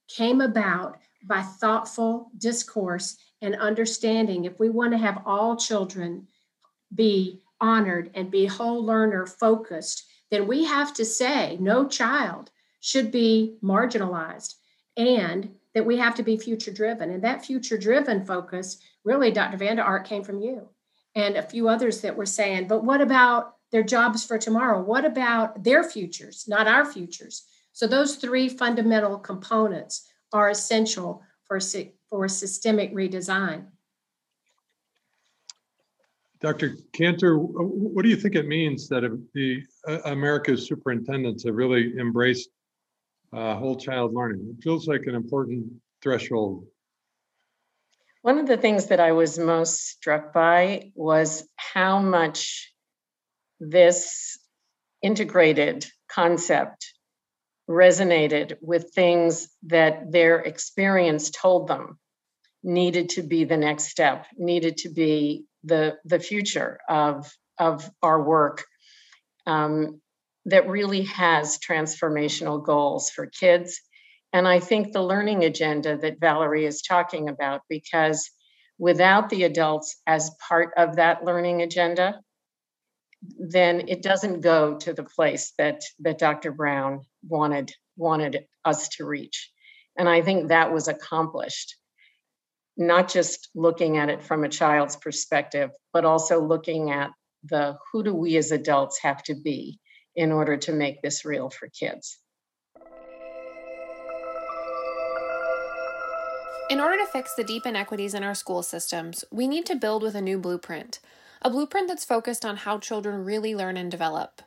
came 0.07 0.43
about 0.43 0.99
by 1.25 1.41
thoughtful 1.41 2.31
discourse 2.37 3.17
and 3.41 3.57
understanding 3.57 4.45
if 4.45 4.61
we 4.61 4.69
want 4.69 4.93
to 4.93 4.99
have 4.99 5.23
all 5.25 5.57
children 5.57 6.29
be 6.95 7.41
honored 7.61 8.11
and 8.15 8.31
be 8.31 8.47
whole 8.47 8.85
learner 8.85 9.27
focused, 9.27 10.05
then 10.31 10.47
we 10.47 10.65
have 10.65 10.93
to 10.95 11.05
say 11.05 11.57
no 11.61 11.87
child 11.87 12.51
should 12.81 13.11
be 13.11 13.57
marginalized 13.63 14.55
and 14.97 15.55
that 15.75 15.87
we 15.87 15.99
have 15.99 16.15
to 16.15 16.23
be 16.23 16.37
future 16.37 16.73
driven. 16.73 17.11
And 17.11 17.23
that 17.25 17.45
future 17.45 17.77
driven 17.77 18.25
focus, 18.25 18.79
really, 19.05 19.31
Dr. 19.31 19.57
Vander 19.57 19.83
Ark 19.83 20.07
came 20.07 20.25
from 20.25 20.41
you 20.41 20.69
and 21.15 21.37
a 21.37 21.43
few 21.43 21.69
others 21.69 22.01
that 22.03 22.17
were 22.17 22.27
saying, 22.27 22.69
but 22.69 22.85
what 22.85 23.01
about 23.01 23.55
their 23.73 23.83
jobs 23.83 24.25
for 24.25 24.39
tomorrow? 24.39 24.83
What 24.83 25.05
about 25.05 25.65
their 25.65 25.83
futures, 25.83 26.45
not 26.47 26.69
our 26.69 26.85
futures? 26.85 27.45
So 27.73 27.87
those 27.87 28.17
three 28.17 28.49
fundamental 28.49 29.19
components 29.19 30.09
are 30.33 30.51
essential 30.51 31.23
for, 31.45 31.59
for 32.09 32.29
systemic 32.29 32.95
redesign. 32.95 33.67
Dr. 36.41 36.77
Cantor, 36.93 37.39
what 37.39 38.03
do 38.03 38.09
you 38.09 38.17
think 38.17 38.35
it 38.35 38.47
means 38.47 38.89
that 38.89 39.03
the 39.35 39.63
uh, 39.89 39.99
America's 40.05 40.67
superintendents 40.67 41.45
have 41.45 41.55
really 41.55 41.95
embraced 41.99 42.51
uh, 43.33 43.55
whole 43.57 43.77
child 43.77 44.15
learning? 44.15 44.55
It 44.57 44.63
feels 44.63 44.87
like 44.87 45.03
an 45.07 45.15
important 45.15 45.67
threshold. 46.03 46.67
One 48.23 48.39
of 48.39 48.47
the 48.47 48.57
things 48.57 48.87
that 48.87 49.01
I 49.01 49.13
was 49.13 49.39
most 49.39 49.87
struck 49.87 50.33
by 50.33 50.93
was 50.95 51.49
how 51.57 52.01
much 52.01 52.73
this 53.61 54.39
integrated 55.01 55.87
concept 56.09 56.93
resonated 57.69 58.57
with 58.61 58.93
things 58.95 59.49
that 59.65 60.13
their 60.13 60.41
experience 60.41 61.31
told 61.31 61.69
them 61.69 61.99
needed 62.63 63.11
to 63.11 63.23
be 63.23 63.45
the 63.45 63.57
next 63.57 63.85
step, 63.85 64.27
needed 64.37 64.79
to 64.79 64.89
be 64.89 65.45
the 65.67 65.97
the 66.05 66.21
future 66.21 66.79
of 66.89 67.31
of 67.59 67.91
our 68.03 68.23
work 68.23 68.65
um, 69.47 70.01
that 70.47 70.69
really 70.69 71.03
has 71.03 71.59
transformational 71.59 72.65
goals 72.65 73.11
for 73.11 73.27
kids. 73.27 73.81
And 74.33 74.47
i 74.47 74.59
think 74.61 74.93
the 74.93 75.03
learning 75.03 75.45
agenda 75.45 75.97
that 75.97 76.21
valerie 76.21 76.67
is 76.67 76.83
talking 76.83 77.29
about 77.29 77.63
because 77.69 78.31
without 78.79 79.31
the 79.31 79.45
adults 79.45 80.01
as 80.07 80.31
part 80.49 80.73
of 80.77 80.97
that 80.97 81.25
learning 81.25 81.63
agenda 81.63 82.21
then 83.39 83.89
it 83.89 84.03
doesn't 84.03 84.43
go 84.43 84.77
to 84.79 84.93
the 84.93 85.05
place 85.05 85.53
that 85.59 85.81
that 86.01 86.19
dr 86.19 86.53
brown 86.53 87.01
wanted 87.27 87.73
wanted 87.97 88.45
us 88.65 88.89
to 88.89 89.07
reach. 89.07 89.51
And 89.97 90.09
i 90.09 90.21
think 90.21 90.49
that 90.49 90.73
was 90.73 90.89
accomplished 90.89 91.77
not 92.77 93.09
just 93.09 93.49
looking 93.55 93.97
at 93.97 94.09
it 94.09 94.23
from 94.23 94.45
a 94.45 94.49
child's 94.49 94.97
perspective, 94.97 95.71
but 95.93 96.05
also 96.05 96.41
looking 96.41 96.91
at 96.91 97.11
the 97.45 97.77
who 97.93 98.03
do 98.03 98.15
we 98.15 98.37
as 98.37 98.51
adults 98.51 98.99
have 99.03 99.23
to 99.25 99.35
be 99.35 99.79
in 100.15 100.33
order 100.33 100.57
to 100.57 100.73
make 100.73 101.01
this 101.03 101.25
real 101.25 101.51
for 101.51 101.69
kids. 101.69 102.19
In 106.69 106.81
order 106.81 106.97
to 106.99 107.07
fix 107.07 107.35
the 107.35 107.45
deep 107.45 107.65
inequities 107.65 108.13
in 108.13 108.25
our 108.25 108.35
school 108.35 108.63
systems, 108.63 109.25
we 109.31 109.47
need 109.47 109.67
to 109.67 109.77
build 109.77 110.03
with 110.03 110.17
a 110.17 110.21
new 110.21 110.37
blueprint, 110.37 110.99
a 111.41 111.49
blueprint 111.49 111.87
that's 111.87 112.05
focused 112.05 112.45
on 112.45 112.57
how 112.57 112.79
children 112.79 113.25
really 113.25 113.55
learn 113.55 113.77
and 113.77 113.91
develop. 113.91 114.43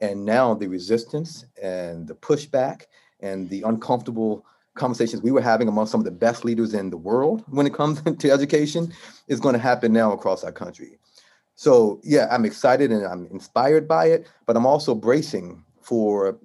And 0.00 0.24
now 0.24 0.54
the 0.54 0.68
resistance 0.68 1.44
and 1.62 2.06
the 2.06 2.14
pushback 2.14 2.84
and 3.20 3.48
the 3.50 3.62
uncomfortable 3.62 4.46
conversations 4.74 5.22
we 5.22 5.32
were 5.32 5.42
having 5.42 5.68
among 5.68 5.86
some 5.86 6.00
of 6.00 6.04
the 6.04 6.10
best 6.10 6.44
leaders 6.44 6.74
in 6.74 6.90
the 6.90 6.96
world 6.96 7.44
when 7.48 7.66
it 7.66 7.74
comes 7.74 8.00
to 8.18 8.30
education 8.30 8.92
is 9.28 9.40
going 9.40 9.52
to 9.52 9.58
happen 9.58 9.92
now 9.92 10.12
across 10.12 10.42
our 10.42 10.52
country. 10.52 10.98
So 11.54 12.00
yeah, 12.02 12.28
I'm 12.30 12.46
excited 12.46 12.90
and 12.90 13.04
I'm 13.04 13.26
inspired 13.26 13.86
by 13.86 14.06
it, 14.06 14.26
but 14.46 14.56
I'm 14.56 14.64
also 14.64 14.94
bracing 14.94 15.62
for 15.82 16.38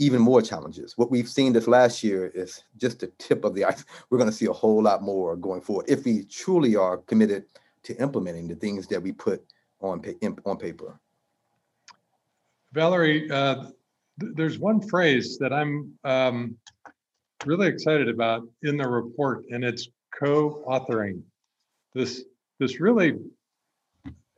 even 0.00 0.20
more 0.22 0.40
challenges. 0.40 0.96
What 0.96 1.10
we've 1.10 1.28
seen 1.28 1.52
this 1.52 1.68
last 1.68 2.02
year 2.02 2.32
is 2.34 2.64
just 2.78 3.00
the 3.00 3.08
tip 3.18 3.44
of 3.44 3.54
the 3.54 3.66
ice. 3.66 3.84
We're 4.10 4.18
going 4.18 4.30
to 4.30 4.36
see 4.36 4.46
a 4.46 4.52
whole 4.52 4.82
lot 4.82 5.02
more 5.02 5.36
going 5.36 5.60
forward 5.60 5.86
if 5.88 6.04
we 6.04 6.24
truly 6.24 6.74
are 6.74 6.96
committed 6.96 7.44
to 7.82 7.94
implementing 8.00 8.48
the 8.48 8.54
things 8.54 8.86
that 8.88 9.00
we 9.00 9.12
put 9.12 9.44
on 9.80 10.02
on 10.46 10.56
paper. 10.56 10.98
Valerie, 12.72 13.30
uh, 13.30 13.66
th- 14.20 14.32
there's 14.34 14.58
one 14.58 14.80
phrase 14.80 15.38
that 15.38 15.52
I'm 15.52 15.92
um, 16.04 16.56
really 17.44 17.68
excited 17.68 18.08
about 18.08 18.48
in 18.62 18.76
the 18.76 18.88
report, 18.88 19.44
and 19.50 19.64
it's 19.64 19.88
co-authoring. 20.18 21.22
This 21.94 22.24
this 22.58 22.80
really 22.80 23.18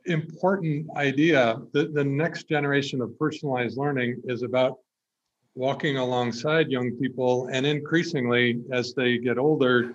important 0.05 0.87
idea 0.97 1.57
that 1.73 1.93
the 1.93 2.03
next 2.03 2.49
generation 2.49 3.01
of 3.01 3.17
personalized 3.17 3.77
learning 3.77 4.21
is 4.25 4.43
about 4.43 4.79
walking 5.55 5.97
alongside 5.97 6.69
young 6.69 6.91
people 6.91 7.47
and 7.51 7.65
increasingly 7.65 8.61
as 8.71 8.93
they 8.93 9.17
get 9.17 9.37
older 9.37 9.93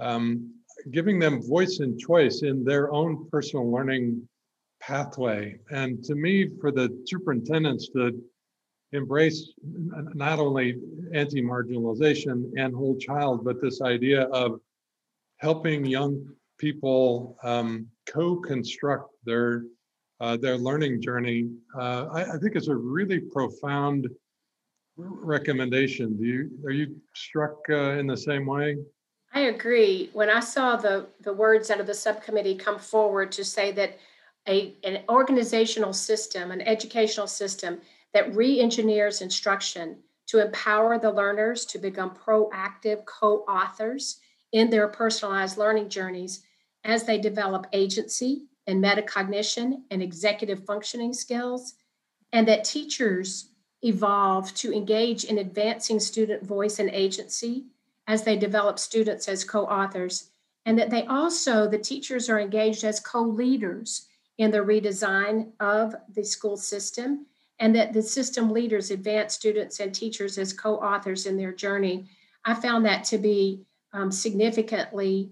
um, 0.00 0.52
giving 0.90 1.18
them 1.18 1.42
voice 1.42 1.80
and 1.80 1.98
choice 1.98 2.42
in 2.42 2.64
their 2.64 2.92
own 2.92 3.28
personal 3.30 3.70
learning 3.70 4.28
pathway. 4.80 5.58
And 5.70 6.02
to 6.04 6.14
me 6.14 6.48
for 6.60 6.70
the 6.70 7.02
superintendents 7.06 7.88
to 7.90 8.22
embrace 8.92 9.52
not 10.14 10.38
only 10.38 10.76
anti-marginalization 11.12 12.52
and 12.56 12.74
whole 12.74 12.96
child 12.96 13.44
but 13.44 13.60
this 13.60 13.82
idea 13.82 14.22
of 14.24 14.60
helping 15.38 15.84
young 15.84 16.26
people 16.58 17.36
um, 17.42 17.86
co-construct 18.06 19.10
their 19.24 19.64
uh, 20.20 20.36
their 20.36 20.56
learning 20.56 21.00
journey, 21.00 21.48
uh, 21.78 22.06
I, 22.12 22.22
I, 22.22 22.38
think 22.38 22.56
is 22.56 22.66
a 22.66 22.74
really 22.74 23.20
profound 23.20 24.08
recommendation. 24.98 26.16
Do 26.16 26.24
you 26.24 26.50
are 26.64 26.70
you 26.70 26.96
struck 27.14 27.58
uh, 27.70 27.98
in 27.98 28.06
the 28.06 28.16
same 28.16 28.46
way? 28.46 28.76
I 29.32 29.40
agree. 29.40 30.10
When 30.12 30.30
I 30.30 30.40
saw 30.40 30.76
the 30.76 31.06
the 31.20 31.32
words 31.32 31.70
out 31.70 31.80
of 31.80 31.86
the 31.86 31.94
subcommittee 31.94 32.56
come 32.56 32.78
forward 32.78 33.30
to 33.32 33.44
say 33.44 33.72
that 33.72 33.98
a 34.48 34.74
an 34.84 35.02
organizational 35.08 35.92
system, 35.92 36.50
an 36.50 36.60
educational 36.62 37.26
system 37.26 37.80
that 38.14 38.34
re-engineers 38.34 39.20
instruction 39.20 39.98
to 40.26 40.44
empower 40.44 40.98
the 40.98 41.10
learners 41.10 41.64
to 41.66 41.78
become 41.78 42.10
proactive 42.10 43.04
co-authors 43.06 44.20
in 44.52 44.70
their 44.70 44.88
personalized 44.88 45.58
learning 45.58 45.88
journeys 45.88 46.42
as 46.84 47.04
they 47.04 47.18
develop 47.18 47.66
agency 47.72 48.46
and 48.66 48.82
metacognition 48.82 49.82
and 49.90 50.02
executive 50.02 50.64
functioning 50.64 51.12
skills, 51.12 51.74
and 52.32 52.46
that 52.48 52.64
teachers 52.64 53.50
evolve 53.82 54.52
to 54.54 54.72
engage 54.72 55.24
in 55.24 55.38
advancing 55.38 56.00
student 56.00 56.42
voice 56.42 56.78
and 56.78 56.90
agency 56.90 57.64
as 58.06 58.24
they 58.24 58.36
develop 58.36 58.78
students 58.78 59.28
as 59.28 59.44
co 59.44 59.64
authors, 59.64 60.30
and 60.64 60.78
that 60.78 60.90
they 60.90 61.04
also, 61.06 61.68
the 61.68 61.78
teachers 61.78 62.28
are 62.28 62.40
engaged 62.40 62.84
as 62.84 63.00
co 63.00 63.22
leaders 63.22 64.06
in 64.38 64.50
the 64.50 64.58
redesign 64.58 65.50
of 65.60 65.94
the 66.14 66.24
school 66.24 66.56
system, 66.56 67.26
and 67.58 67.74
that 67.74 67.92
the 67.92 68.02
system 68.02 68.50
leaders 68.50 68.90
advance 68.90 69.34
students 69.34 69.80
and 69.80 69.94
teachers 69.94 70.38
as 70.38 70.52
co 70.52 70.76
authors 70.76 71.26
in 71.26 71.36
their 71.36 71.52
journey. 71.52 72.08
I 72.44 72.54
found 72.54 72.86
that 72.86 73.04
to 73.04 73.18
be 73.18 73.62
um, 73.92 74.10
significantly 74.10 75.30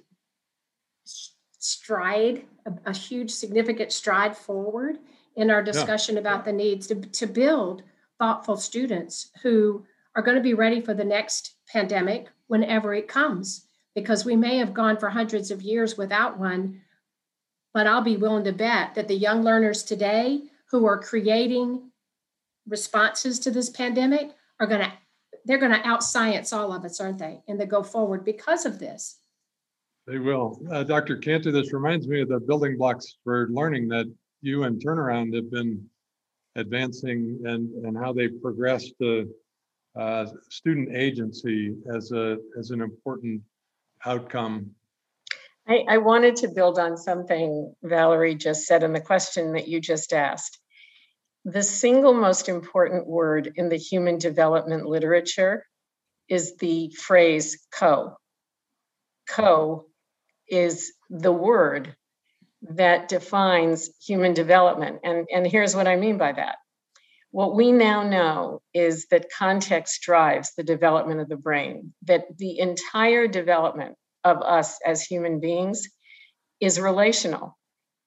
stride, 1.59 2.45
a, 2.67 2.73
a, 2.91 2.95
huge 2.95 3.31
significant 3.31 3.93
stride 3.93 4.37
forward 4.37 4.99
in 5.37 5.51
our 5.51 5.63
discussion 5.63 6.15
yeah. 6.15 6.21
about 6.21 6.45
the 6.45 6.53
needs 6.53 6.87
to, 6.87 6.95
to 6.95 7.27
build 7.27 7.83
thoughtful 8.19 8.57
students 8.57 9.31
who 9.43 9.85
are 10.15 10.23
going 10.23 10.37
to 10.37 10.43
be 10.43 10.55
ready 10.55 10.81
for 10.81 10.95
the 10.95 11.05
next 11.05 11.57
pandemic 11.69 12.29
whenever 12.47 12.95
it 12.95 13.09
comes 13.09 13.67
because 13.95 14.25
we 14.25 14.37
may 14.37 14.59
have 14.59 14.75
gone 14.75 14.97
for 14.97 15.09
hundreds 15.09 15.51
of 15.51 15.63
years 15.63 15.97
without 15.97 16.39
one 16.39 16.81
but 17.75 17.87
i'll 17.87 18.03
be 18.03 18.17
willing 18.17 18.45
to 18.45 18.53
bet 18.53 18.95
that 18.95 19.09
the 19.09 19.15
young 19.15 19.43
learners 19.43 19.83
today 19.83 20.41
who 20.71 20.87
are 20.87 21.01
creating 21.01 21.91
responses 22.69 23.39
to 23.39 23.51
this 23.51 23.71
pandemic 23.71 24.31
are 24.61 24.67
going 24.67 24.81
to 24.81 24.93
they're 25.45 25.59
going 25.59 25.73
to 25.73 25.89
outscience 25.89 26.53
all 26.53 26.73
of 26.73 26.85
us 26.85 27.01
aren't 27.01 27.19
they 27.19 27.41
and 27.49 27.61
they 27.61 27.67
go 27.67 27.83
forward 27.83 28.25
because 28.25 28.65
of 28.65 28.79
this 28.79 29.19
they 30.07 30.19
will. 30.19 30.61
Uh, 30.71 30.85
Dr. 30.85 31.17
Cantor, 31.17 31.51
this 31.51 31.73
reminds 31.73 32.07
me 32.07 32.21
of 32.21 32.29
the 32.29 32.39
building 32.39 32.79
blocks 32.79 33.17
for 33.25 33.49
learning 33.51 33.89
that 33.89 34.07
you 34.41 34.63
and 34.63 34.81
Turnaround 34.81 35.35
have 35.35 35.51
been 35.51 35.85
advancing 36.57 37.41
and, 37.45 37.71
and 37.85 37.97
how 37.97 38.13
they 38.13 38.29
progressed 38.29 38.95
the 38.99 39.33
uh, 39.95 40.27
student 40.51 40.95
agency 40.95 41.75
as 41.95 42.13
a 42.13 42.37
as 42.59 42.71
an 42.71 42.83
important 42.83 43.41
outcome. 44.05 44.71
I, 45.69 45.85
I 45.89 45.99
wanted 45.99 46.37
to 46.37 46.49
build 46.49 46.79
on 46.79 46.97
something 46.97 47.75
Valerie 47.83 48.35
just 48.35 48.67
said 48.67 48.83
in 48.83 48.93
the 48.93 49.01
question 49.01 49.53
that 49.55 49.69
you 49.69 49.81
just 49.81 50.13
asked. 50.13 50.59
The 51.45 51.63
single 51.63 52.13
most 52.13 52.49
important 52.49 53.07
word 53.07 53.53
in 53.57 53.69
the 53.69 53.77
human 53.77 54.19
development 54.19 54.87
literature 54.87 55.65
is 56.29 56.57
the 56.57 56.91
phrase 56.91 57.67
co. 57.73 58.17
Co 59.29 59.87
is 60.49 60.93
the 61.09 61.33
word 61.33 61.97
that 62.71 63.09
defines 63.09 63.91
human 64.05 64.35
development. 64.35 65.01
And, 65.05 65.27
and 65.33 65.47
here's 65.47 65.77
what 65.77 65.87
I 65.87 65.97
mean 65.97 66.19
by 66.19 66.33
that. 66.33 66.57
What 67.31 67.55
we 67.55 67.73
now 67.73 68.03
know 68.03 68.63
is 68.73 69.07
that 69.11 69.31
context 69.37 70.03
drives 70.03 70.53
the 70.57 70.63
development 70.63 71.21
of 71.21 71.29
the 71.29 71.37
brain, 71.37 71.93
that 72.05 72.25
the 72.39 72.59
entire 72.59 73.29
development 73.29 73.97
of 74.25 74.43
us 74.43 74.79
as 74.85 75.03
human 75.03 75.41
beings 75.41 75.89
is 76.61 76.81
relational. 76.81 77.59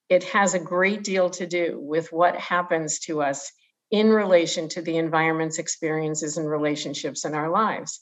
It 0.08 0.24
has 0.24 0.54
a 0.54 0.58
great 0.58 1.04
deal 1.04 1.30
to 1.30 1.46
do 1.46 1.78
with 1.80 2.12
what 2.12 2.36
happens 2.36 2.98
to 3.00 3.22
us 3.22 3.52
in 3.90 4.10
relation 4.10 4.68
to 4.70 4.82
the 4.82 4.96
environment's 4.96 5.58
experiences 5.58 6.36
and 6.36 6.48
relationships 6.48 7.24
in 7.24 7.34
our 7.34 7.50
lives. 7.50 8.00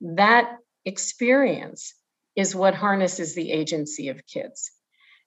That 0.00 0.56
experience 0.84 1.94
is 2.36 2.54
what 2.54 2.74
harnesses 2.74 3.34
the 3.34 3.50
agency 3.52 4.08
of 4.08 4.26
kids. 4.26 4.70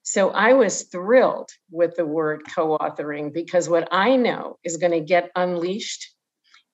So 0.03 0.31
I 0.31 0.53
was 0.53 0.83
thrilled 0.83 1.49
with 1.71 1.95
the 1.95 2.05
word 2.05 2.43
co 2.53 2.77
authoring 2.77 3.33
because 3.33 3.69
what 3.69 3.87
I 3.91 4.17
know 4.17 4.57
is 4.63 4.77
going 4.77 4.91
to 4.91 4.99
get 4.99 5.31
unleashed 5.35 6.13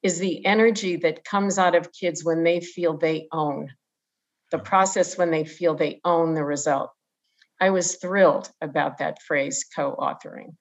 is 0.02 0.18
the 0.18 0.44
energy 0.46 0.96
that 0.98 1.24
comes 1.24 1.60
out 1.60 1.76
of 1.76 1.94
kids 1.94 2.24
when 2.26 2.44
they 2.44 2.60
feel 2.60 2.98
they 2.98 3.28
own 3.32 3.70
the 4.52 4.58
process, 4.58 5.16
when 5.16 5.30
they 5.30 5.46
feel 5.46 5.76
they 5.76 6.02
own 6.04 6.34
the 6.34 6.44
result. 6.44 6.90
I 7.62 7.70
was 7.70 7.98
thrilled 7.98 8.50
about 8.62 8.98
that 8.98 9.22
phrase 9.22 9.64
co 9.76 9.96
authoring. 9.96 10.56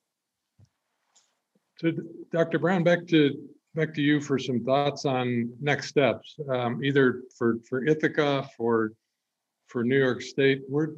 So, 1.79 1.93
Dr. 2.33 2.59
Brown, 2.59 2.85
back 2.85 3.07
to 3.09 3.49
back 3.75 3.95
to 3.95 4.03
you 4.03 4.21
for 4.21 4.39
some 4.39 4.65
thoughts 4.65 5.07
on 5.07 5.53
next 5.61 5.87
steps, 5.87 6.37
um, 6.51 6.85
either 6.85 7.23
for 7.39 7.59
for 7.69 7.87
Ithaca, 7.87 8.47
for 8.57 8.93
for 9.69 9.85
New 9.85 9.99
York 9.99 10.21
State, 10.21 10.63
where, 10.69 10.91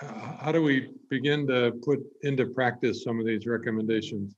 how 0.00 0.52
do 0.52 0.62
we 0.62 0.90
begin 1.08 1.46
to 1.48 1.72
put 1.82 2.00
into 2.22 2.46
practice 2.46 3.04
some 3.04 3.20
of 3.20 3.26
these 3.26 3.46
recommendations? 3.46 4.34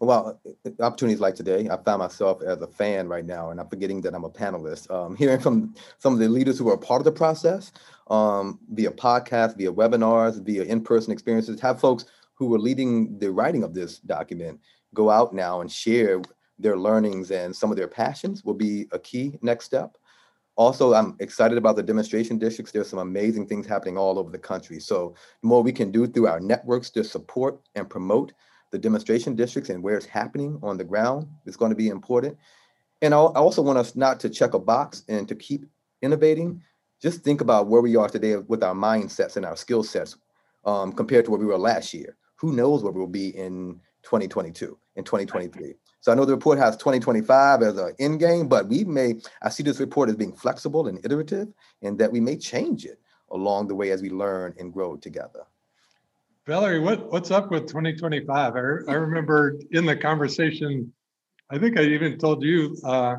Well, 0.00 0.40
opportunities 0.80 1.20
like 1.20 1.34
today, 1.34 1.68
I 1.68 1.76
found 1.76 1.98
myself 1.98 2.40
as 2.42 2.62
a 2.62 2.68
fan 2.68 3.08
right 3.08 3.24
now, 3.24 3.50
and 3.50 3.58
I'm 3.58 3.68
forgetting 3.68 4.00
that 4.02 4.14
I'm 4.14 4.24
a 4.24 4.30
panelist. 4.30 4.90
Um, 4.92 5.16
hearing 5.22 5.40
from 5.40 5.74
some 5.98 6.12
of 6.12 6.20
the 6.20 6.28
leaders 6.28 6.58
who 6.58 6.68
are 6.68 6.76
part 6.76 7.00
of 7.00 7.04
the 7.04 7.12
process 7.12 7.72
um, 8.08 8.60
via 8.70 8.92
podcast, 8.92 9.56
via 9.56 9.72
webinars, 9.72 10.42
via 10.44 10.62
in-person 10.62 11.12
experiences, 11.12 11.60
have 11.60 11.80
folks 11.80 12.04
who 12.34 12.46
were 12.46 12.58
leading 12.58 13.18
the 13.18 13.30
writing 13.30 13.64
of 13.64 13.74
this 13.74 13.98
document 13.98 14.60
go 14.94 15.10
out 15.10 15.34
now 15.34 15.60
and 15.60 15.70
share 15.70 16.22
their 16.60 16.76
learnings 16.76 17.30
and 17.30 17.54
some 17.54 17.70
of 17.70 17.76
their 17.76 17.88
passions 17.88 18.44
will 18.44 18.54
be 18.54 18.86
a 18.92 18.98
key 18.98 19.38
next 19.42 19.64
step. 19.64 19.98
Also, 20.58 20.92
I'm 20.92 21.14
excited 21.20 21.56
about 21.56 21.76
the 21.76 21.84
demonstration 21.84 22.36
districts. 22.36 22.72
There's 22.72 22.88
some 22.88 22.98
amazing 22.98 23.46
things 23.46 23.64
happening 23.64 23.96
all 23.96 24.18
over 24.18 24.28
the 24.28 24.38
country. 24.38 24.80
So 24.80 25.14
the 25.40 25.46
more 25.46 25.62
we 25.62 25.70
can 25.70 25.92
do 25.92 26.04
through 26.04 26.26
our 26.26 26.40
networks 26.40 26.90
to 26.90 27.04
support 27.04 27.60
and 27.76 27.88
promote 27.88 28.32
the 28.72 28.78
demonstration 28.78 29.36
districts 29.36 29.70
and 29.70 29.80
where 29.80 29.96
it's 29.96 30.04
happening 30.04 30.58
on 30.60 30.76
the 30.76 30.82
ground 30.82 31.28
is 31.46 31.56
going 31.56 31.70
to 31.70 31.76
be 31.76 31.88
important. 31.88 32.36
And 33.02 33.14
I 33.14 33.18
also 33.18 33.62
want 33.62 33.78
us 33.78 33.94
not 33.94 34.18
to 34.18 34.28
check 34.28 34.54
a 34.54 34.58
box 34.58 35.04
and 35.08 35.28
to 35.28 35.36
keep 35.36 35.64
innovating. 36.02 36.60
Just 37.00 37.22
think 37.22 37.40
about 37.40 37.68
where 37.68 37.80
we 37.80 37.94
are 37.94 38.08
today 38.08 38.34
with 38.36 38.64
our 38.64 38.74
mindsets 38.74 39.36
and 39.36 39.46
our 39.46 39.56
skill 39.56 39.84
sets 39.84 40.16
um, 40.64 40.92
compared 40.92 41.26
to 41.26 41.30
where 41.30 41.38
we 41.38 41.46
were 41.46 41.56
last 41.56 41.94
year. 41.94 42.16
Who 42.34 42.52
knows 42.52 42.82
where 42.82 42.92
we'll 42.92 43.06
be 43.06 43.28
in 43.28 43.80
2022 44.02 44.76
and 44.96 45.06
2023. 45.06 45.76
So 46.00 46.12
I 46.12 46.14
know 46.14 46.24
the 46.24 46.34
report 46.34 46.58
has 46.58 46.76
2025 46.76 47.62
as 47.62 47.76
an 47.76 47.94
end 47.98 48.20
game, 48.20 48.48
but 48.48 48.68
we 48.68 48.84
may, 48.84 49.14
I 49.42 49.48
see 49.48 49.62
this 49.62 49.80
report 49.80 50.08
as 50.08 50.16
being 50.16 50.32
flexible 50.32 50.86
and 50.86 51.04
iterative 51.04 51.48
and 51.82 51.98
that 51.98 52.12
we 52.12 52.20
may 52.20 52.36
change 52.36 52.84
it 52.84 53.00
along 53.30 53.68
the 53.68 53.74
way 53.74 53.90
as 53.90 54.00
we 54.00 54.10
learn 54.10 54.54
and 54.58 54.72
grow 54.72 54.96
together. 54.96 55.44
Valerie, 56.46 56.80
what, 56.80 57.10
what's 57.12 57.30
up 57.30 57.50
with 57.50 57.66
2025? 57.66 58.54
I, 58.54 58.58
I 58.58 58.94
remember 58.94 59.58
in 59.72 59.84
the 59.84 59.96
conversation, 59.96 60.92
I 61.50 61.58
think 61.58 61.78
I 61.78 61.82
even 61.82 62.18
told 62.18 62.42
you, 62.42 62.76
uh, 62.84 63.16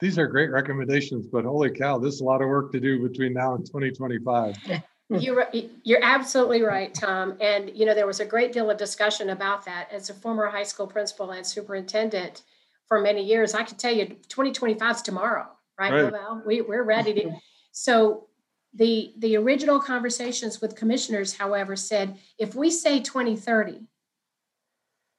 these 0.00 0.18
are 0.18 0.26
great 0.26 0.50
recommendations, 0.50 1.26
but 1.26 1.44
holy 1.44 1.70
cow, 1.70 1.98
there's 1.98 2.20
a 2.20 2.24
lot 2.24 2.40
of 2.40 2.48
work 2.48 2.72
to 2.72 2.80
do 2.80 3.06
between 3.06 3.34
now 3.34 3.54
and 3.54 3.66
2025. 3.66 4.56
Mm. 5.10 5.22
You're, 5.22 5.46
you're 5.84 6.02
absolutely 6.02 6.62
right, 6.62 6.92
Tom. 6.92 7.36
And, 7.40 7.70
you 7.74 7.86
know, 7.86 7.94
there 7.94 8.06
was 8.06 8.20
a 8.20 8.26
great 8.26 8.52
deal 8.52 8.70
of 8.70 8.76
discussion 8.76 9.30
about 9.30 9.64
that. 9.64 9.90
As 9.90 10.10
a 10.10 10.14
former 10.14 10.46
high 10.46 10.64
school 10.64 10.86
principal 10.86 11.30
and 11.30 11.46
superintendent 11.46 12.42
for 12.86 13.00
many 13.00 13.24
years, 13.24 13.54
I 13.54 13.62
can 13.62 13.76
tell 13.76 13.94
you 13.94 14.06
2025 14.06 14.96
is 14.96 15.02
tomorrow, 15.02 15.46
right, 15.78 15.92
Right. 15.92 16.12
Luvelle? 16.12 16.44
We, 16.46 16.60
we're 16.60 16.82
ready 16.84 17.14
to. 17.14 17.32
So 17.70 18.26
the, 18.74 19.12
the 19.18 19.36
original 19.36 19.78
conversations 19.78 20.60
with 20.60 20.74
commissioners, 20.74 21.36
however, 21.36 21.76
said 21.76 22.18
if 22.36 22.56
we 22.56 22.70
say 22.70 22.98
2030, 22.98 23.82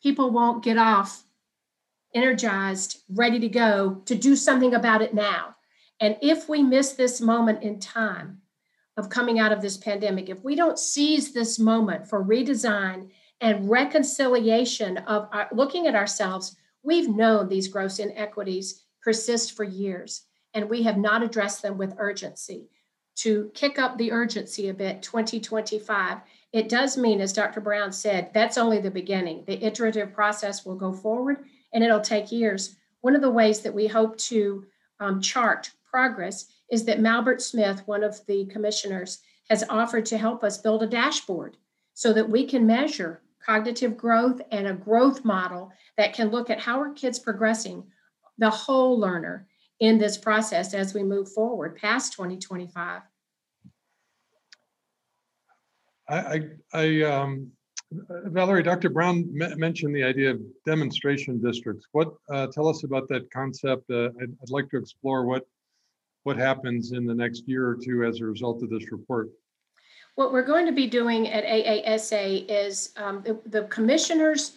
people 0.04 0.30
won't 0.32 0.62
get 0.62 0.78
off 0.78 1.23
energized, 2.13 3.02
ready 3.10 3.39
to 3.39 3.47
go 3.47 4.02
to 4.06 4.15
do 4.15 4.36
something 4.36 4.73
about 4.73 5.02
it 5.02 5.13
now. 5.13 5.56
And 5.99 6.17
if 6.21 6.49
we 6.49 6.63
miss 6.63 6.93
this 6.93 7.21
moment 7.21 7.63
in 7.63 7.80
time, 7.80 8.38
of 8.99 9.09
coming 9.09 9.39
out 9.39 9.51
of 9.51 9.62
this 9.62 9.77
pandemic, 9.77 10.29
if 10.29 10.43
we 10.43 10.55
don't 10.55 10.77
seize 10.77 11.31
this 11.31 11.57
moment 11.57 12.07
for 12.07 12.23
redesign 12.23 13.09
and 13.41 13.69
reconciliation 13.69 14.97
of 14.97 15.27
our, 15.31 15.47
looking 15.51 15.88
at 15.88 15.95
ourselves, 15.95 16.55
we've 16.83 17.09
known 17.09 17.47
these 17.47 17.67
gross 17.67 17.99
inequities 17.99 18.83
persist 19.01 19.55
for 19.55 19.63
years, 19.63 20.23
and 20.53 20.69
we 20.69 20.83
have 20.83 20.97
not 20.97 21.23
addressed 21.23 21.62
them 21.62 21.77
with 21.77 21.95
urgency. 21.97 22.67
To 23.17 23.51
kick 23.53 23.79
up 23.79 23.97
the 23.97 24.12
urgency 24.12 24.69
a 24.69 24.73
bit, 24.73 25.01
2025, 25.01 26.19
it 26.51 26.69
does 26.69 26.97
mean, 26.97 27.21
as 27.21 27.33
Dr. 27.33 27.62
Brown 27.62 27.91
said, 27.91 28.31
that's 28.33 28.57
only 28.57 28.79
the 28.79 28.91
beginning. 28.91 29.43
The 29.45 29.63
iterative 29.63 30.13
process 30.13 30.65
will 30.65 30.75
go 30.75 30.91
forward 30.91 31.45
and 31.73 31.83
it'll 31.83 32.01
take 32.01 32.31
years. 32.31 32.75
One 33.01 33.15
of 33.15 33.21
the 33.21 33.29
ways 33.29 33.62
that 33.62 33.73
we 33.73 33.88
hope 33.88 34.17
to 34.17 34.65
um, 34.99 35.21
chart 35.21 35.71
progress 35.89 36.45
is 36.71 36.86
that 36.86 36.99
Malbert 36.99 37.41
Smith, 37.41 37.82
one 37.86 38.03
of 38.03 38.19
the 38.27 38.45
commissioners, 38.45 39.19
has 39.49 39.63
offered 39.69 40.05
to 40.08 40.17
help 40.17 40.43
us 40.43 40.58
build 40.58 40.84
a 40.84 40.88
dashboard 40.88 41.58
so 41.93 42.13
that 42.13 42.29
we 42.29 42.45
can 42.45 42.67
measure 42.67 43.21
cognitive 43.45 43.97
growth 43.97 44.41
and 44.51 44.67
a 44.67 44.73
growth 44.73 45.25
model 45.25 45.71
that 45.97 46.13
can 46.13 46.29
look 46.29 46.49
at 46.49 46.60
how 46.60 46.79
are 46.79 46.93
kids 46.93 47.17
progressing, 47.17 47.84
the 48.38 48.49
whole 48.49 48.99
learner 48.99 49.47
in 49.79 49.97
this 49.97 50.17
process 50.17 50.73
as 50.73 50.93
we 50.93 51.03
move 51.03 51.32
forward 51.32 51.75
past 51.75 52.13
2025. 52.13 53.01
I, 56.10 56.41
I, 56.73 57.01
um, 57.03 57.51
Valerie, 57.91 58.63
Dr. 58.63 58.89
Brown 58.89 59.27
me- 59.32 59.55
mentioned 59.55 59.95
the 59.95 60.03
idea 60.03 60.32
of 60.32 60.41
demonstration 60.65 61.41
districts. 61.41 61.88
What, 61.91 62.13
uh, 62.32 62.47
tell 62.47 62.67
us 62.67 62.84
about 62.84 63.08
that 63.10 63.32
concept. 63.32 63.89
Uh, 63.89 64.10
I'd, 64.21 64.32
I'd 64.41 64.49
like 64.49 64.69
to 64.71 64.77
explore 64.77 65.25
what, 65.25 65.45
what 66.23 66.38
happens 66.38 66.91
in 66.91 67.05
the 67.05 67.13
next 67.13 67.47
year 67.47 67.67
or 67.67 67.75
two 67.75 68.03
as 68.03 68.19
a 68.19 68.25
result 68.25 68.62
of 68.63 68.69
this 68.69 68.91
report. 68.91 69.29
What 70.15 70.34
we're 70.34 70.43
going 70.43 70.65
to 70.65 70.71
be 70.71 70.88
doing 70.88 71.29
at 71.29 71.45
AASA 71.45 72.45
is 72.49 72.91
um, 72.97 73.23
the, 73.23 73.39
the 73.45 73.63
commissioners 73.67 74.53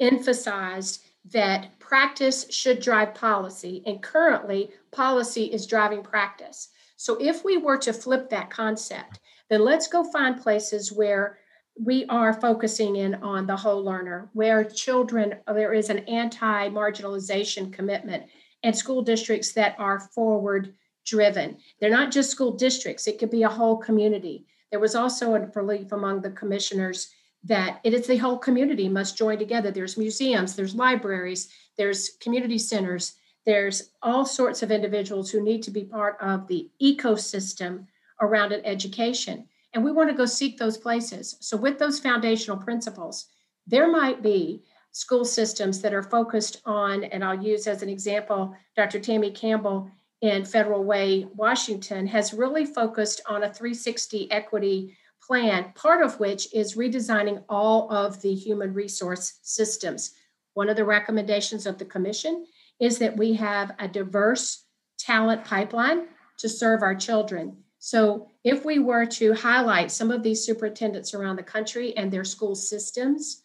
emphasized 0.00 1.04
that 1.32 1.78
practice 1.78 2.50
should 2.50 2.80
drive 2.80 3.14
policy, 3.14 3.82
and 3.86 4.02
currently 4.02 4.70
policy 4.90 5.44
is 5.44 5.66
driving 5.66 6.02
practice. 6.02 6.68
So 6.96 7.16
if 7.20 7.44
we 7.44 7.56
were 7.56 7.78
to 7.78 7.92
flip 7.92 8.30
that 8.30 8.50
concept, 8.50 9.20
then 9.48 9.64
let's 9.64 9.86
go 9.86 10.04
find 10.04 10.40
places 10.40 10.92
where 10.92 11.38
we 11.80 12.06
are 12.06 12.32
focusing 12.32 12.96
in 12.96 13.14
on 13.16 13.46
the 13.46 13.56
whole 13.56 13.84
learner, 13.84 14.28
where 14.32 14.64
children, 14.64 15.36
there 15.46 15.72
is 15.72 15.90
an 15.90 16.00
anti 16.00 16.68
marginalization 16.68 17.72
commitment, 17.72 18.24
and 18.62 18.76
school 18.76 19.02
districts 19.02 19.52
that 19.52 19.76
are 19.78 20.00
forward 20.00 20.74
driven. 21.06 21.56
They're 21.80 21.90
not 21.90 22.12
just 22.12 22.30
school 22.30 22.52
districts, 22.52 23.06
it 23.06 23.18
could 23.18 23.30
be 23.30 23.42
a 23.42 23.48
whole 23.48 23.76
community. 23.76 24.46
There 24.70 24.80
was 24.80 24.94
also 24.94 25.34
a 25.34 25.40
belief 25.40 25.92
among 25.92 26.20
the 26.20 26.30
commissioners 26.30 27.10
that 27.44 27.80
it 27.84 27.94
is 27.94 28.06
the 28.06 28.16
whole 28.16 28.36
community 28.36 28.88
must 28.88 29.16
join 29.16 29.38
together. 29.38 29.70
There's 29.70 29.96
museums, 29.96 30.54
there's 30.54 30.74
libraries, 30.74 31.48
there's 31.76 32.10
community 32.20 32.58
centers, 32.58 33.14
there's 33.46 33.90
all 34.02 34.26
sorts 34.26 34.62
of 34.62 34.70
individuals 34.70 35.30
who 35.30 35.42
need 35.42 35.62
to 35.62 35.70
be 35.70 35.84
part 35.84 36.18
of 36.20 36.46
the 36.48 36.68
ecosystem 36.82 37.86
around 38.20 38.52
an 38.52 38.64
education. 38.64 39.46
And 39.72 39.84
we 39.84 39.92
want 39.92 40.10
to 40.10 40.16
go 40.16 40.26
seek 40.26 40.58
those 40.58 40.76
places. 40.76 41.36
So, 41.40 41.56
with 41.56 41.78
those 41.78 42.00
foundational 42.00 42.58
principles, 42.58 43.26
there 43.66 43.90
might 43.90 44.22
be 44.22 44.62
school 44.92 45.24
systems 45.24 45.80
that 45.80 45.94
are 45.94 46.02
focused 46.02 46.60
on, 46.64 47.04
and 47.04 47.24
I'll 47.24 47.42
use 47.42 47.66
as 47.66 47.82
an 47.82 47.88
example, 47.88 48.54
Dr. 48.76 48.98
Tammy 48.98 49.30
Campbell 49.30 49.90
in 50.20 50.44
Federal 50.44 50.82
Way, 50.84 51.26
Washington, 51.34 52.06
has 52.06 52.34
really 52.34 52.66
focused 52.66 53.20
on 53.26 53.44
a 53.44 53.52
360 53.52 54.30
equity 54.30 54.96
plan, 55.22 55.72
part 55.74 56.04
of 56.04 56.18
which 56.18 56.52
is 56.54 56.76
redesigning 56.76 57.44
all 57.48 57.92
of 57.92 58.20
the 58.22 58.34
human 58.34 58.72
resource 58.72 59.38
systems. 59.42 60.12
One 60.54 60.68
of 60.68 60.76
the 60.76 60.84
recommendations 60.84 61.66
of 61.66 61.78
the 61.78 61.84
commission 61.84 62.46
is 62.80 62.98
that 62.98 63.16
we 63.16 63.34
have 63.34 63.72
a 63.78 63.86
diverse 63.86 64.64
talent 64.98 65.44
pipeline 65.44 66.06
to 66.38 66.48
serve 66.48 66.82
our 66.82 66.94
children. 66.94 67.58
So, 67.78 68.26
if 68.42 68.64
we 68.64 68.80
were 68.80 69.06
to 69.06 69.34
highlight 69.34 69.92
some 69.92 70.10
of 70.10 70.22
these 70.22 70.44
superintendents 70.44 71.14
around 71.14 71.36
the 71.36 71.44
country 71.44 71.96
and 71.96 72.10
their 72.10 72.24
school 72.24 72.56
systems, 72.56 73.44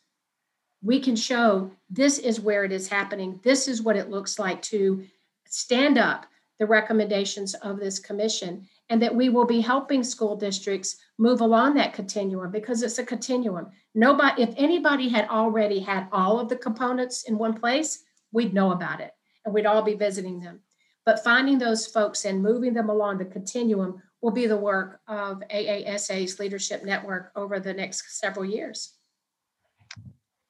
we 0.84 1.00
can 1.00 1.16
show 1.16 1.72
this 1.90 2.20
is 2.20 2.42
where 2.42 2.66
it 2.66 2.72
is 2.72 2.88
happening. 2.88 3.40
This 3.44 3.68
is 3.68 3.82
what 3.82 3.96
it 3.96 4.10
looks 4.10 4.38
like 4.38 4.62
to 4.64 5.06
stand 5.48 5.98
up 5.98 6.26
the 6.60 6.66
recommendations 6.68 7.56
of 7.56 7.80
this 7.80 8.00
commission, 8.00 8.68
and 8.90 9.02
that 9.02 9.16
we 9.16 9.30
will 9.30 9.46
be 9.46 9.62
helping 9.62 10.04
school 10.04 10.36
districts 10.36 10.98
move 11.18 11.42
along 11.42 11.74
that 11.74 11.94
continuum 11.94 12.52
because 12.52 12.84
it's 12.84 13.00
a 13.00 13.06
continuum. 13.06 13.72
Nobody, 13.96 14.44
if 14.44 14.54
anybody 14.58 15.10
had 15.10 15.28
already 15.30 15.80
had 15.80 16.08
all 16.12 16.40
of 16.40 16.50
the 16.50 16.56
components 16.56 17.24
in 17.24 17.38
one 17.38 17.54
place, 17.60 18.04
we'd 18.32 18.54
know 18.54 18.72
about 18.72 19.00
it 19.00 19.12
and 19.46 19.54
we'd 19.54 19.66
all 19.66 19.82
be 19.82 19.96
visiting 19.96 20.40
them. 20.40 20.60
But 21.06 21.24
finding 21.24 21.58
those 21.58 21.88
folks 21.88 22.26
and 22.26 22.42
moving 22.42 22.74
them 22.74 22.90
along 22.90 23.18
the 23.18 23.26
continuum 23.26 24.02
will 24.22 24.32
be 24.32 24.48
the 24.48 24.58
work 24.58 25.02
of 25.08 25.44
AASA's 25.50 26.40
leadership 26.40 26.84
network 26.84 27.32
over 27.36 27.60
the 27.60 27.74
next 27.74 28.20
several 28.20 28.46
years. 28.46 28.94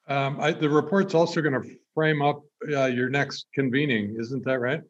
Um, 0.06 0.38
I, 0.40 0.52
the 0.52 0.68
report's 0.68 1.14
also 1.14 1.40
going 1.40 1.60
to 1.60 1.76
frame 1.94 2.22
up 2.22 2.42
uh, 2.68 2.86
your 2.86 3.08
next 3.08 3.46
convening, 3.54 4.16
isn't 4.18 4.44
that 4.44 4.60
right? 4.60 4.82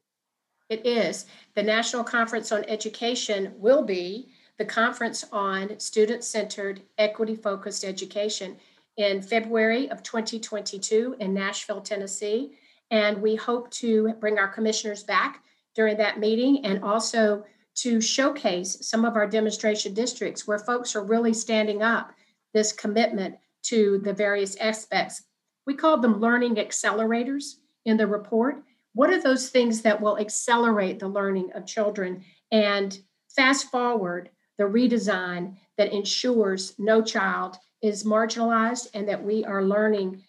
It 0.69 0.87
is. 0.87 1.27
The 1.55 1.63
National 1.63 2.03
Conference 2.03 2.51
on 2.51 2.65
Education 2.65 3.53
will 3.57 3.83
be 3.83 4.29
the 4.59 4.65
conference 4.65 5.25
on 5.33 5.79
student 5.79 6.25
centered, 6.25 6.83
equity 6.97 7.35
focused 7.35 7.85
education 7.85 8.57
in 8.97 9.21
February 9.21 9.91
of 9.91 10.03
2022 10.03 11.17
in 11.21 11.35
Nashville, 11.35 11.81
Tennessee. 11.81 12.53
And 12.91 13.21
we 13.21 13.35
hope 13.35 13.71
to 13.73 14.15
bring 14.21 14.39
our 14.39 14.49
commissioners 14.49 15.03
back 15.03 15.43
during 15.75 15.97
that 15.97 16.21
meeting 16.21 16.65
and 16.65 16.83
also 16.85 17.45
to 17.77 18.01
showcase 18.01 18.79
some 18.89 19.05
of 19.05 19.17
our 19.17 19.27
demonstration 19.27 19.93
districts 19.95 20.47
where 20.47 20.61
folks 20.61 20.95
are 20.95 21.03
really 21.03 21.35
standing 21.35 21.83
up 21.83 22.13
this 22.53 22.73
commitment 22.73 23.37
to 23.65 23.99
the 23.99 24.13
various 24.13 24.57
aspects. 24.57 25.23
We 25.67 25.75
call 25.75 25.99
them 25.99 26.21
learning 26.21 26.57
accelerators 26.57 27.55
in 27.85 27.97
the 27.97 28.07
report. 28.07 28.63
What 28.95 29.11
are 29.11 29.21
those 29.21 29.49
things 29.49 29.83
that 29.83 30.01
will 30.01 30.19
accelerate 30.19 30.99
the 30.99 31.09
learning 31.09 31.51
of 31.55 31.67
children 31.67 32.25
and 32.53 32.97
fast 33.35 33.71
forward 33.71 34.31
the 34.59 34.65
redesign 34.65 35.57
that 35.77 35.93
ensures 35.93 36.75
no 36.79 37.03
child 37.03 37.57
is 37.83 38.05
marginalized 38.05 38.89
and 38.95 39.09
that 39.09 39.23
we 39.23 39.45
are 39.45 39.65
learning 39.65 40.23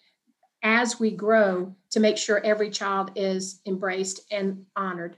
as 0.62 0.98
we 0.98 1.10
grow 1.10 1.74
to 1.90 2.00
make 2.00 2.18
sure 2.18 2.44
every 2.44 2.70
child 2.70 3.12
is 3.14 3.60
embraced 3.66 4.20
and 4.32 4.66
honored? 4.74 5.16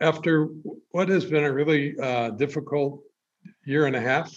After 0.00 0.48
what 0.90 1.08
has 1.08 1.24
been 1.24 1.44
a 1.44 1.52
really 1.52 1.98
uh, 1.98 2.30
difficult 2.30 3.00
year 3.64 3.86
and 3.86 3.96
a 3.96 4.00
half, 4.00 4.30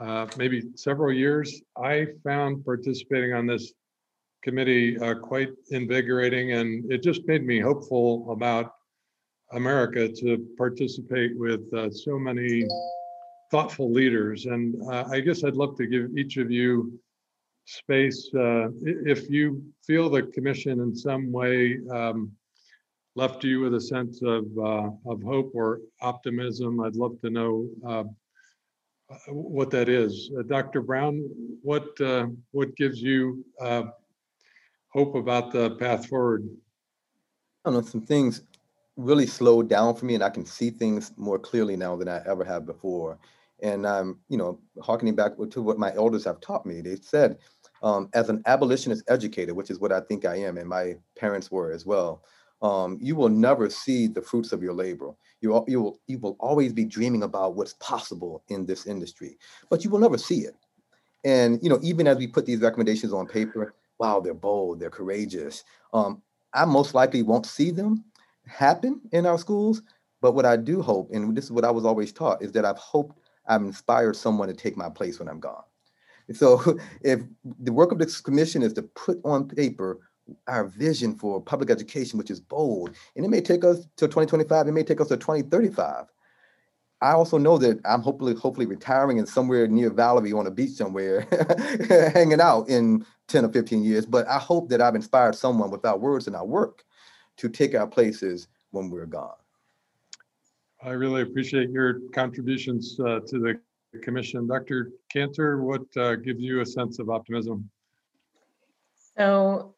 uh, 0.00 0.26
maybe 0.38 0.64
several 0.76 1.12
years, 1.12 1.62
I 1.76 2.06
found 2.24 2.64
participating 2.64 3.34
on 3.34 3.46
this 3.46 3.72
committee 4.42 4.98
uh, 4.98 5.14
quite 5.14 5.50
invigorating 5.70 6.52
and 6.52 6.90
it 6.90 7.02
just 7.02 7.26
made 7.26 7.44
me 7.44 7.60
hopeful 7.60 8.32
about 8.32 8.72
America 9.52 10.08
to 10.08 10.46
participate 10.56 11.38
with 11.38 11.72
uh, 11.74 11.90
so 11.90 12.18
many 12.18 12.64
thoughtful 13.50 13.92
leaders. 13.92 14.46
And 14.46 14.80
uh, 14.90 15.04
I 15.10 15.20
guess 15.20 15.44
I'd 15.44 15.56
love 15.56 15.76
to 15.76 15.86
give 15.86 16.16
each 16.16 16.38
of 16.38 16.50
you 16.50 16.98
space. 17.66 18.30
Uh, 18.34 18.68
if 18.82 19.28
you 19.28 19.62
feel 19.86 20.08
the 20.08 20.22
commission 20.22 20.80
in 20.80 20.94
some 20.94 21.30
way 21.30 21.78
um, 21.92 22.32
left 23.16 23.44
you 23.44 23.60
with 23.60 23.74
a 23.74 23.80
sense 23.80 24.22
of, 24.22 24.46
of 24.56 25.22
hope 25.22 25.50
or 25.52 25.80
optimism, 26.00 26.80
I'd 26.80 26.96
love 26.96 27.20
to 27.20 27.28
know 27.28 27.68
what 29.28 29.70
that 29.70 29.88
is. 29.88 30.30
Uh, 30.38 30.42
Dr. 30.42 30.82
Brown, 30.82 31.28
what, 31.62 32.00
uh, 32.00 32.26
what 32.52 32.74
gives 32.76 33.00
you 33.00 33.44
uh, 33.60 33.84
hope 34.88 35.14
about 35.14 35.52
the 35.52 35.76
path 35.76 36.06
forward? 36.06 36.48
I 37.64 37.70
don't 37.70 37.82
know, 37.82 37.88
some 37.88 38.00
things 38.02 38.42
really 38.96 39.26
slowed 39.26 39.68
down 39.68 39.94
for 39.94 40.04
me 40.04 40.14
and 40.14 40.24
I 40.24 40.30
can 40.30 40.44
see 40.44 40.70
things 40.70 41.12
more 41.16 41.38
clearly 41.38 41.76
now 41.76 41.96
than 41.96 42.08
I 42.08 42.22
ever 42.26 42.44
have 42.44 42.66
before. 42.66 43.18
And 43.62 43.86
I'm, 43.86 44.18
you 44.28 44.38
know, 44.38 44.58
harkening 44.82 45.14
back 45.14 45.32
to 45.50 45.62
what 45.62 45.78
my 45.78 45.94
elders 45.94 46.24
have 46.24 46.40
taught 46.40 46.64
me. 46.64 46.80
They 46.80 46.96
said, 46.96 47.38
um, 47.82 48.08
as 48.14 48.28
an 48.28 48.42
abolitionist 48.46 49.04
educator, 49.08 49.54
which 49.54 49.70
is 49.70 49.78
what 49.78 49.92
I 49.92 50.00
think 50.00 50.24
I 50.24 50.36
am, 50.36 50.58
and 50.58 50.68
my 50.68 50.96
parents 51.16 51.50
were 51.50 51.72
as 51.72 51.86
well, 51.86 52.22
um, 52.62 52.98
you 53.00 53.16
will 53.16 53.28
never 53.28 53.70
see 53.70 54.06
the 54.06 54.20
fruits 54.20 54.52
of 54.52 54.62
your 54.62 54.74
labor. 54.74 55.12
You, 55.40 55.64
you, 55.66 55.80
will, 55.80 56.00
you 56.06 56.18
will 56.18 56.36
always 56.40 56.72
be 56.72 56.84
dreaming 56.84 57.22
about 57.22 57.54
what's 57.54 57.72
possible 57.74 58.42
in 58.48 58.66
this 58.66 58.86
industry, 58.86 59.38
but 59.70 59.82
you 59.84 59.90
will 59.90 59.98
never 59.98 60.18
see 60.18 60.40
it. 60.40 60.54
And 61.24 61.58
you 61.62 61.68
know, 61.68 61.78
even 61.82 62.06
as 62.06 62.18
we 62.18 62.26
put 62.26 62.46
these 62.46 62.60
recommendations 62.60 63.12
on 63.12 63.26
paper, 63.26 63.74
wow, 63.98 64.20
they're 64.20 64.34
bold, 64.34 64.80
they're 64.80 64.90
courageous. 64.90 65.64
Um, 65.92 66.22
I 66.54 66.64
most 66.64 66.94
likely 66.94 67.22
won't 67.22 67.46
see 67.46 67.70
them 67.70 68.04
happen 68.46 69.00
in 69.12 69.26
our 69.26 69.38
schools, 69.38 69.82
but 70.20 70.32
what 70.32 70.46
I 70.46 70.56
do 70.56 70.82
hope, 70.82 71.10
and 71.12 71.36
this 71.36 71.44
is 71.44 71.52
what 71.52 71.64
I 71.64 71.70
was 71.70 71.84
always 71.84 72.12
taught, 72.12 72.42
is 72.42 72.52
that 72.52 72.64
I've 72.64 72.78
hoped 72.78 73.18
I've 73.46 73.62
inspired 73.62 74.16
someone 74.16 74.48
to 74.48 74.54
take 74.54 74.76
my 74.76 74.88
place 74.88 75.18
when 75.18 75.28
I'm 75.28 75.40
gone. 75.40 75.64
So 76.32 76.78
if 77.02 77.20
the 77.60 77.72
work 77.72 77.92
of 77.92 77.98
this 77.98 78.20
commission 78.20 78.62
is 78.62 78.72
to 78.74 78.82
put 78.82 79.20
on 79.24 79.48
paper 79.48 79.98
our 80.46 80.64
vision 80.64 81.14
for 81.14 81.40
public 81.40 81.70
education, 81.70 82.18
which 82.18 82.30
is 82.30 82.40
bold, 82.40 82.94
and 83.16 83.24
it 83.24 83.28
may 83.28 83.40
take 83.40 83.64
us 83.64 83.86
to 83.96 84.06
2025, 84.06 84.68
it 84.68 84.72
may 84.72 84.82
take 84.82 85.00
us 85.00 85.08
to 85.08 85.16
2035. 85.16 86.06
I 87.02 87.12
also 87.12 87.38
know 87.38 87.56
that 87.58 87.80
I'm 87.86 88.02
hopefully 88.02 88.34
hopefully 88.34 88.66
retiring 88.66 89.16
in 89.16 89.26
somewhere 89.26 89.66
near 89.66 89.88
Valerie 89.90 90.32
on 90.32 90.46
a 90.46 90.50
beach 90.50 90.72
somewhere, 90.72 91.26
hanging 92.14 92.40
out 92.40 92.68
in 92.68 93.06
10 93.28 93.46
or 93.46 93.52
15 93.52 93.82
years. 93.82 94.04
But 94.04 94.28
I 94.28 94.38
hope 94.38 94.68
that 94.68 94.82
I've 94.82 94.94
inspired 94.94 95.34
someone 95.34 95.70
with 95.70 95.84
our 95.86 95.96
words 95.96 96.26
and 96.26 96.36
our 96.36 96.44
work 96.44 96.84
to 97.38 97.48
take 97.48 97.74
our 97.74 97.86
places 97.86 98.48
when 98.70 98.90
we're 98.90 99.06
gone. 99.06 99.34
I 100.82 100.90
really 100.90 101.22
appreciate 101.22 101.70
your 101.70 102.00
contributions 102.12 102.98
uh, 103.00 103.20
to 103.26 103.38
the 103.38 103.60
commission. 103.98 104.46
Dr. 104.46 104.92
Cantor, 105.10 105.62
what 105.62 105.84
uh, 105.96 106.16
gives 106.16 106.40
you 106.40 106.60
a 106.60 106.66
sense 106.66 106.98
of 106.98 107.10
optimism? 107.10 107.68
So 109.16 109.74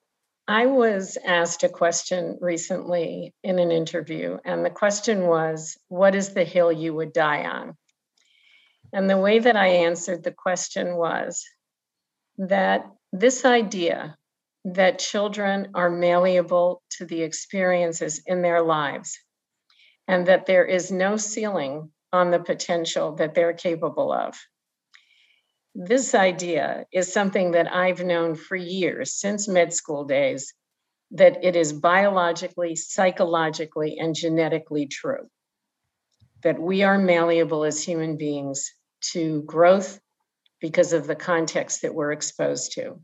I 0.48 0.66
was 0.66 1.16
asked 1.24 1.62
a 1.62 1.68
question 1.68 2.38
recently 2.40 3.32
in 3.44 3.58
an 3.58 3.70
interview, 3.70 4.38
and 4.44 4.64
the 4.64 4.70
question 4.70 5.26
was, 5.26 5.76
What 5.88 6.14
is 6.14 6.34
the 6.34 6.44
hill 6.44 6.72
you 6.72 6.94
would 6.94 7.12
die 7.12 7.44
on? 7.44 7.76
And 8.92 9.08
the 9.08 9.18
way 9.18 9.38
that 9.38 9.56
I 9.56 9.68
answered 9.68 10.22
the 10.22 10.32
question 10.32 10.96
was 10.96 11.44
that 12.38 12.84
this 13.12 13.44
idea 13.44 14.16
that 14.64 14.98
children 14.98 15.68
are 15.74 15.90
malleable 15.90 16.82
to 16.98 17.04
the 17.04 17.22
experiences 17.22 18.22
in 18.26 18.42
their 18.42 18.62
lives 18.62 19.18
and 20.08 20.26
that 20.26 20.46
there 20.46 20.64
is 20.64 20.90
no 20.90 21.16
ceiling 21.16 21.90
on 22.12 22.30
the 22.30 22.40
potential 22.40 23.14
that 23.16 23.34
they're 23.34 23.54
capable 23.54 24.12
of 24.12 24.36
this 25.74 26.14
idea 26.14 26.84
is 26.92 27.12
something 27.12 27.52
that 27.52 27.72
I've 27.72 28.04
known 28.04 28.34
for 28.34 28.56
years, 28.56 29.14
since 29.14 29.48
med 29.48 29.72
school 29.72 30.04
days, 30.04 30.52
that 31.12 31.44
it 31.44 31.56
is 31.56 31.72
biologically, 31.72 32.76
psychologically, 32.76 33.98
and 33.98 34.14
genetically 34.14 34.86
true. 34.86 35.28
That 36.42 36.60
we 36.60 36.82
are 36.82 36.98
malleable 36.98 37.64
as 37.64 37.82
human 37.82 38.16
beings 38.16 38.72
to 39.12 39.42
growth 39.42 40.00
because 40.60 40.92
of 40.92 41.06
the 41.06 41.16
context 41.16 41.82
that 41.82 41.94
we're 41.94 42.12
exposed 42.12 42.72
to. 42.72 43.00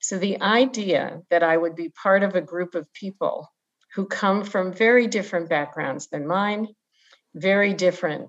So, 0.00 0.18
the 0.18 0.40
idea 0.40 1.22
that 1.30 1.42
I 1.42 1.56
would 1.56 1.74
be 1.74 1.90
part 1.90 2.22
of 2.22 2.34
a 2.34 2.40
group 2.40 2.74
of 2.74 2.92
people 2.92 3.52
who 3.94 4.06
come 4.06 4.44
from 4.44 4.72
very 4.72 5.06
different 5.06 5.48
backgrounds 5.48 6.08
than 6.08 6.26
mine, 6.26 6.68
very 7.34 7.74
different 7.74 8.28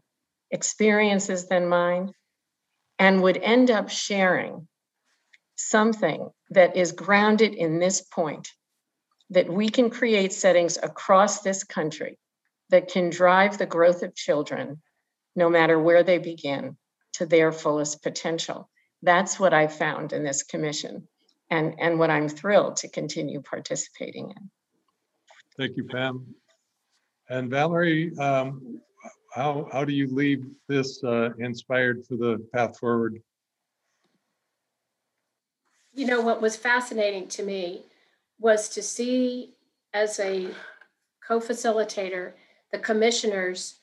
experiences 0.50 1.48
than 1.48 1.70
mine, 1.70 2.12
and 3.02 3.24
would 3.24 3.38
end 3.38 3.72
up 3.72 3.90
sharing 3.90 4.68
something 5.56 6.30
that 6.52 6.78
is 6.78 6.92
grounded 6.92 7.56
in 7.56 7.80
this 7.80 8.02
point 8.02 8.48
that 9.32 9.52
we 9.52 9.70
can 9.70 9.90
create 9.90 10.32
settings 10.32 10.78
across 10.78 11.42
this 11.42 11.64
country 11.64 12.20
that 12.70 12.90
can 12.90 13.10
drive 13.10 13.58
the 13.58 13.66
growth 13.66 14.04
of 14.04 14.14
children, 14.14 14.80
no 15.36 15.50
matter 15.50 15.80
where 15.80 16.04
they 16.04 16.20
begin, 16.20 16.78
to 17.14 17.26
their 17.26 17.52
fullest 17.52 18.04
potential. 18.04 18.70
That's 19.02 19.40
what 19.40 19.52
I 19.52 19.66
found 19.66 20.14
in 20.14 20.24
this 20.24 20.44
commission 20.44 21.08
and, 21.50 21.74
and 21.80 21.98
what 21.98 22.12
I'm 22.12 22.30
thrilled 22.30 22.76
to 22.78 22.88
continue 22.88 23.42
participating 23.42 24.30
in. 24.30 24.52
Thank 25.58 25.76
you, 25.76 25.86
Pam. 25.86 26.36
And 27.30 27.50
Valerie, 27.50 28.16
um, 28.20 28.80
how, 29.32 29.68
how 29.72 29.86
do 29.86 29.94
you 29.94 30.08
leave 30.08 30.46
this 30.68 31.04
uh, 31.04 31.30
inspired 31.40 32.06
for 32.06 32.18
the 32.18 32.46
path 32.54 32.78
forward? 32.78 33.22
You 35.94 36.06
know, 36.06 36.22
what 36.22 36.42
was 36.42 36.56
fascinating 36.56 37.28
to 37.30 37.44
me 37.44 37.84
was 38.40 38.70
to 38.70 38.82
see 38.82 39.54
as 39.94 40.20
a 40.20 40.50
co-facilitator, 41.26 42.34
the 42.72 42.80
commissioners 42.80 43.76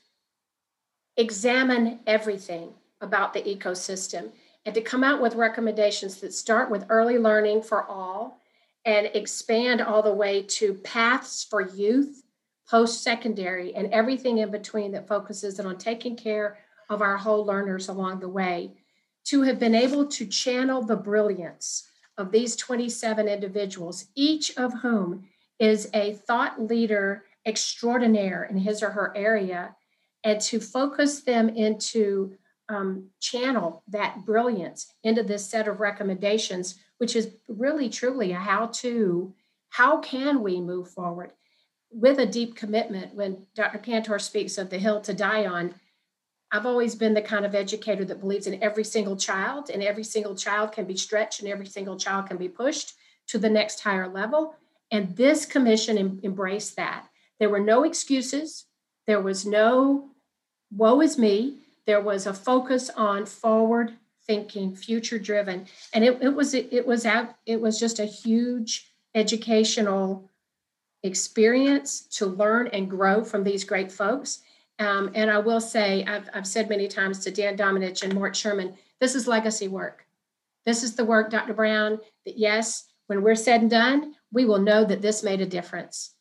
examine 1.16 2.00
everything 2.06 2.72
about 3.00 3.32
the 3.32 3.42
ecosystem 3.42 4.30
and 4.66 4.74
to 4.74 4.80
come 4.80 5.02
out 5.02 5.20
with 5.20 5.34
recommendations 5.34 6.20
that 6.20 6.32
start 6.34 6.70
with 6.70 6.84
early 6.88 7.18
learning 7.18 7.62
for 7.62 7.84
all 7.84 8.40
and 8.84 9.10
expand 9.14 9.80
all 9.80 10.02
the 10.02 10.12
way 10.12 10.42
to 10.42 10.74
paths 10.74 11.44
for 11.44 11.60
youth 11.60 12.22
post 12.68 13.02
secondary, 13.02 13.74
and 13.74 13.92
everything 13.92 14.38
in 14.38 14.50
between 14.50 14.92
that 14.92 15.08
focuses 15.08 15.58
on 15.58 15.78
taking 15.78 16.16
care 16.16 16.58
of 16.90 17.00
our 17.00 17.16
whole 17.16 17.44
learners 17.44 17.88
along 17.88 18.20
the 18.20 18.28
way, 18.28 18.72
to 19.24 19.42
have 19.42 19.58
been 19.58 19.74
able 19.74 20.06
to 20.06 20.26
channel 20.26 20.82
the 20.82 20.96
brilliance 20.96 21.88
of 22.16 22.32
these 22.32 22.56
27 22.56 23.28
individuals, 23.28 24.06
each 24.14 24.56
of 24.56 24.72
whom 24.80 25.26
is 25.58 25.88
a 25.94 26.14
thought 26.14 26.60
leader 26.60 27.24
extraordinaire 27.46 28.44
in 28.44 28.58
his 28.58 28.82
or 28.82 28.90
her 28.90 29.16
area, 29.16 29.74
and 30.24 30.40
to 30.40 30.60
focus 30.60 31.20
them 31.20 31.48
into 31.48 32.34
um, 32.68 33.08
channel 33.20 33.82
that 33.88 34.26
brilliance 34.26 34.92
into 35.02 35.22
this 35.22 35.48
set 35.48 35.68
of 35.68 35.80
recommendations, 35.80 36.78
which 36.98 37.16
is 37.16 37.30
really 37.48 37.88
truly 37.88 38.32
a 38.32 38.36
how 38.36 38.66
to, 38.66 39.32
how 39.70 39.98
can 39.98 40.42
we 40.42 40.60
move 40.60 40.90
forward? 40.90 41.32
With 41.90 42.18
a 42.18 42.26
deep 42.26 42.54
commitment 42.54 43.14
when 43.14 43.46
Dr. 43.54 43.78
Cantor 43.78 44.18
speaks 44.18 44.58
of 44.58 44.70
the 44.70 44.78
hill 44.78 45.00
to 45.02 45.14
die 45.14 45.46
on. 45.46 45.74
I've 46.50 46.66
always 46.66 46.94
been 46.94 47.14
the 47.14 47.22
kind 47.22 47.44
of 47.44 47.54
educator 47.54 48.04
that 48.04 48.20
believes 48.20 48.46
in 48.46 48.62
every 48.62 48.84
single 48.84 49.16
child, 49.16 49.70
and 49.70 49.82
every 49.82 50.04
single 50.04 50.34
child 50.34 50.72
can 50.72 50.86
be 50.86 50.96
stretched, 50.96 51.40
and 51.40 51.48
every 51.48 51.66
single 51.66 51.96
child 51.96 52.26
can 52.26 52.36
be 52.36 52.48
pushed 52.48 52.94
to 53.28 53.38
the 53.38 53.50
next 53.50 53.80
higher 53.80 54.08
level. 54.08 54.54
And 54.90 55.14
this 55.16 55.44
commission 55.44 55.98
em- 55.98 56.20
embraced 56.22 56.76
that. 56.76 57.06
There 57.38 57.50
were 57.50 57.60
no 57.60 57.84
excuses. 57.84 58.64
There 59.06 59.20
was 59.20 59.44
no 59.44 60.10
woe 60.70 61.00
is 61.00 61.18
me. 61.18 61.58
There 61.86 62.00
was 62.00 62.26
a 62.26 62.34
focus 62.34 62.90
on 62.90 63.26
forward 63.26 63.94
thinking, 64.26 64.76
future 64.76 65.18
driven, 65.18 65.66
and 65.94 66.04
it, 66.04 66.22
it 66.22 66.34
was 66.34 66.52
it, 66.52 66.68
it 66.70 66.86
was 66.86 67.06
out. 67.06 67.34
It 67.46 67.60
was 67.60 67.80
just 67.80 67.98
a 67.98 68.04
huge 68.04 68.92
educational 69.14 70.30
experience 71.02 72.02
to 72.02 72.26
learn 72.26 72.68
and 72.68 72.90
grow 72.90 73.24
from 73.24 73.44
these 73.44 73.64
great 73.64 73.90
folks. 73.90 74.40
Um, 74.78 75.10
and 75.14 75.30
I 75.30 75.38
will 75.38 75.60
say, 75.60 76.04
I've, 76.04 76.28
I've 76.34 76.46
said 76.46 76.68
many 76.68 76.88
times 76.88 77.20
to 77.20 77.30
Dan 77.30 77.56
Domenech 77.56 78.02
and 78.02 78.14
Mort 78.14 78.36
Sherman, 78.36 78.74
this 79.00 79.14
is 79.14 79.26
legacy 79.26 79.68
work. 79.68 80.06
This 80.66 80.82
is 80.82 80.94
the 80.94 81.04
work, 81.04 81.30
Dr. 81.30 81.54
Brown, 81.54 81.98
that 82.26 82.36
yes, 82.36 82.84
when 83.06 83.22
we're 83.22 83.34
said 83.34 83.62
and 83.62 83.70
done, 83.70 84.14
we 84.32 84.44
will 84.44 84.58
know 84.58 84.84
that 84.84 85.02
this 85.02 85.22
made 85.22 85.40
a 85.40 85.46
difference. 85.46 86.14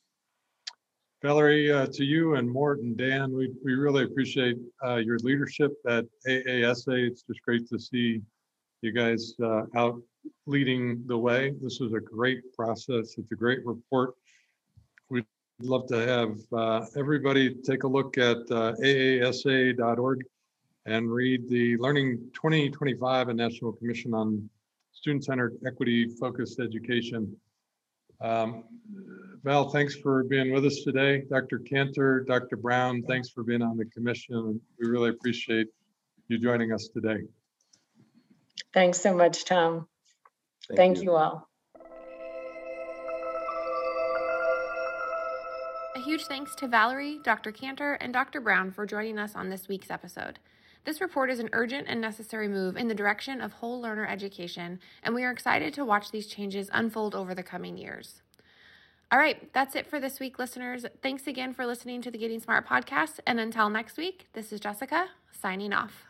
Valerie, 1.23 1.71
uh, 1.71 1.87
to 1.87 2.05
you 2.05 2.35
and 2.35 2.49
Mort 2.49 2.79
and 2.79 2.95
Dan, 2.95 3.33
we, 3.33 3.51
we 3.63 3.73
really 3.73 4.03
appreciate 4.03 4.57
uh, 4.85 4.95
your 4.95 5.17
leadership 5.19 5.73
at 5.87 6.05
AASA. 6.27 7.07
It's 7.07 7.23
just 7.23 7.41
great 7.41 7.67
to 7.69 7.79
see 7.79 8.21
you 8.81 8.91
guys 8.91 9.33
uh, 9.43 9.63
out 9.75 9.99
leading 10.45 11.03
the 11.07 11.17
way. 11.17 11.53
This 11.61 11.79
was 11.79 11.93
a 11.93 11.99
great 11.99 12.53
process. 12.53 13.17
It's 13.17 13.31
a 13.31 13.35
great 13.35 13.65
report 13.65 14.13
love 15.59 15.87
to 15.87 15.95
have 15.95 16.37
uh, 16.53 16.85
everybody 16.95 17.55
take 17.55 17.83
a 17.83 17.87
look 17.87 18.17
at 18.17 18.37
uh, 18.51 18.73
aasa.org 18.83 20.23
and 20.85 21.11
read 21.11 21.49
the 21.49 21.77
Learning 21.77 22.29
2025 22.33 23.29
and 23.29 23.37
National 23.37 23.73
Commission 23.73 24.13
on 24.13 24.49
Student-Centered 24.93 25.57
Equity-Focused 25.65 26.59
Education. 26.59 27.35
Um, 28.21 28.63
Val, 29.43 29.69
thanks 29.69 29.95
for 29.95 30.23
being 30.23 30.53
with 30.53 30.65
us 30.65 30.81
today. 30.83 31.23
Dr. 31.29 31.59
Cantor, 31.59 32.21
Dr. 32.21 32.55
Brown, 32.55 33.03
thanks 33.03 33.29
for 33.29 33.43
being 33.43 33.61
on 33.61 33.77
the 33.77 33.85
commission. 33.85 34.61
We 34.79 34.87
really 34.87 35.09
appreciate 35.09 35.67
you 36.27 36.39
joining 36.39 36.71
us 36.71 36.87
today. 36.87 37.23
Thanks 38.73 39.01
so 39.01 39.13
much, 39.15 39.45
Tom. 39.45 39.87
Thank, 40.75 41.01
you 41.01 41.15
all. 41.15 41.46
Huge 46.07 46.23
thanks 46.23 46.55
to 46.55 46.69
Valerie, 46.69 47.19
Dr. 47.21 47.51
Cantor, 47.51 47.95
and 47.95 48.13
Dr. 48.13 48.39
Brown 48.39 48.71
for 48.71 48.85
joining 48.85 49.19
us 49.19 49.35
on 49.35 49.49
this 49.49 49.67
week's 49.67 49.91
episode. 49.91 50.39
This 50.85 51.01
report 51.01 51.29
is 51.29 51.39
an 51.39 51.49
urgent 51.51 51.89
and 51.89 51.99
necessary 51.99 52.47
move 52.47 52.77
in 52.77 52.87
the 52.87 52.95
direction 52.95 53.41
of 53.41 53.51
whole 53.51 53.81
learner 53.81 54.07
education, 54.07 54.79
and 55.03 55.13
we 55.13 55.25
are 55.25 55.31
excited 55.31 55.73
to 55.73 55.83
watch 55.83 56.09
these 56.09 56.27
changes 56.27 56.69
unfold 56.71 57.13
over 57.13 57.35
the 57.35 57.43
coming 57.43 57.75
years. 57.75 58.21
All 59.11 59.19
right, 59.19 59.51
that's 59.51 59.75
it 59.75 59.85
for 59.85 59.99
this 59.99 60.21
week, 60.21 60.39
listeners. 60.39 60.85
Thanks 61.01 61.27
again 61.27 61.53
for 61.53 61.65
listening 61.65 62.01
to 62.03 62.09
the 62.09 62.17
Getting 62.17 62.39
Smart 62.39 62.65
podcast. 62.65 63.19
And 63.27 63.37
until 63.37 63.69
next 63.69 63.97
week, 63.97 64.27
this 64.31 64.53
is 64.53 64.61
Jessica 64.61 65.07
signing 65.33 65.73
off. 65.73 66.06